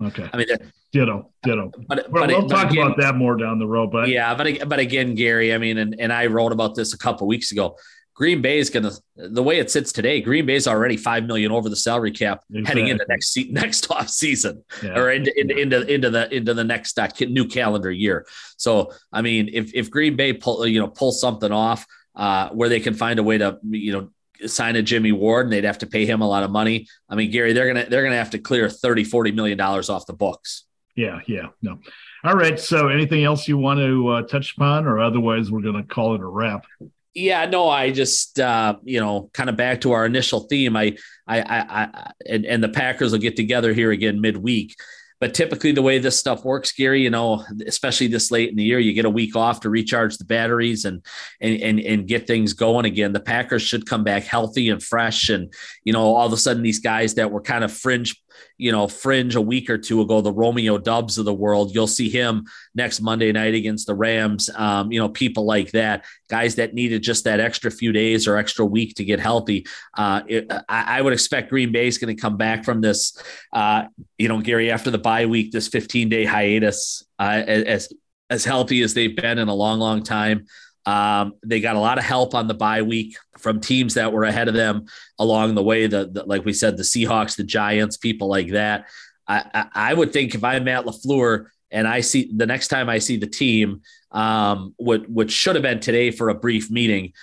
[0.02, 0.30] Okay.
[0.32, 0.48] I mean,
[0.92, 1.72] Ditto, ditto.
[1.88, 3.92] But, but we'll talk again, about that more down the road.
[3.92, 6.98] But yeah, but but again, Gary, I mean, and, and I wrote about this a
[6.98, 7.78] couple weeks ago.
[8.14, 10.20] Green Bay is going to the way it sits today.
[10.22, 12.68] Green Bay is already five million over the salary cap exactly.
[12.68, 15.00] heading into next next off season yeah.
[15.00, 18.28] or into, into, into into the into the next uh, new calendar year.
[18.58, 21.86] So I mean, if if Green Bay pull you know pull something off
[22.16, 24.10] uh, where they can find a way to you know
[24.48, 26.88] sign a Jimmy Ward and they'd have to pay him a lot of money.
[27.10, 30.06] I mean, Gary, they're gonna they're gonna have to clear 30, 40 million dollars off
[30.06, 30.66] the books.
[30.96, 31.80] Yeah, yeah, no.
[32.24, 32.60] All right.
[32.60, 36.16] So, anything else you want to uh, touch upon, or otherwise, we're going to call
[36.16, 36.66] it a wrap.
[37.14, 40.76] Yeah, no, I just uh, you know, kind of back to our initial theme.
[40.76, 44.76] I, I, I, I and, and the Packers will get together here again midweek.
[45.22, 48.64] But typically, the way this stuff works, Gary, you know, especially this late in the
[48.64, 51.06] year, you get a week off to recharge the batteries and
[51.40, 53.14] and and, and get things going again.
[53.14, 56.64] The Packers should come back healthy and fresh, and you know, all of a sudden,
[56.64, 58.20] these guys that were kind of fringe
[58.58, 61.74] you know, fringe a week or two ago, the Romeo Doubs of the world.
[61.74, 64.50] You'll see him next Monday night against the Rams.
[64.56, 68.38] Um, you know, people like that, guys that needed just that extra few days or
[68.38, 69.66] extra week to get healthy.
[69.98, 73.22] Uh, it, I, would expect Green Bay is going to come back from this,
[73.54, 73.86] uh,
[74.18, 77.92] you know, Gary, after the bye week, this 15 day hiatus, uh, as
[78.32, 80.46] as healthy as they've been in a long, long time.
[80.86, 84.24] Um, they got a lot of help on the bye week from teams that were
[84.24, 84.86] ahead of them
[85.20, 85.88] along the way.
[85.88, 88.88] The, the like we said, the Seahawks, the Giants, people like that.
[89.28, 92.90] I, I, I, would think if I'm Matt Lafleur and I see the next time
[92.90, 97.14] I see the team, um, what what should have been today for a brief meeting,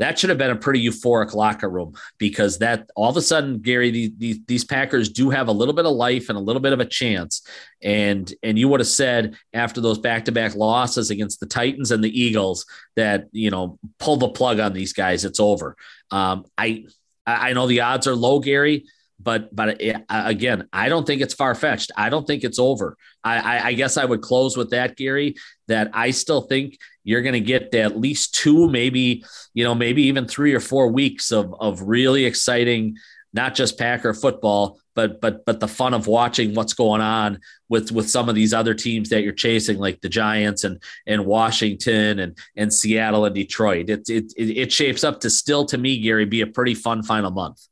[0.00, 3.58] that should have been a pretty euphoric locker room because that all of a sudden,
[3.60, 6.62] Gary, these, these, these Packers do have a little bit of life and a little
[6.62, 7.46] bit of a chance.
[7.82, 11.90] And and you would have said after those back to back losses against the Titans
[11.90, 12.64] and the Eagles
[12.96, 15.76] that you know pull the plug on these guys, it's over.
[16.10, 16.86] Um, I
[17.26, 18.86] I know the odds are low, Gary,
[19.22, 21.92] but but it, again, I don't think it's far fetched.
[21.96, 22.96] I don't think it's over.
[23.22, 25.36] I, I, I guess I would close with that, Gary.
[25.68, 30.04] That I still think you're going to get at least two, maybe you know, maybe
[30.04, 32.96] even three or four weeks of of really exciting,
[33.32, 37.92] not just Packer football, but but but the fun of watching what's going on with
[37.92, 42.20] with some of these other teams that you're chasing, like the Giants and and Washington
[42.20, 43.90] and and Seattle and Detroit.
[43.90, 47.30] It it it shapes up to still to me, Gary, be a pretty fun final
[47.30, 47.66] month.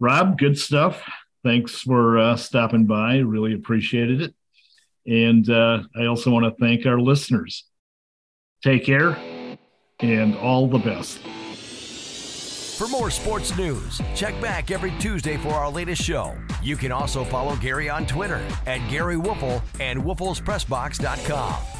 [0.00, 1.02] Rob, good stuff.
[1.44, 3.18] Thanks for uh, stopping by.
[3.18, 4.34] Really appreciated it.
[5.06, 7.64] And uh, I also want to thank our listeners.
[8.62, 9.16] Take care
[10.00, 11.18] and all the best.
[12.78, 16.36] For more sports news, check back every Tuesday for our latest show.
[16.62, 21.77] You can also follow Gary on Twitter at Gary Woelfel and WoelfelsPressbox.com.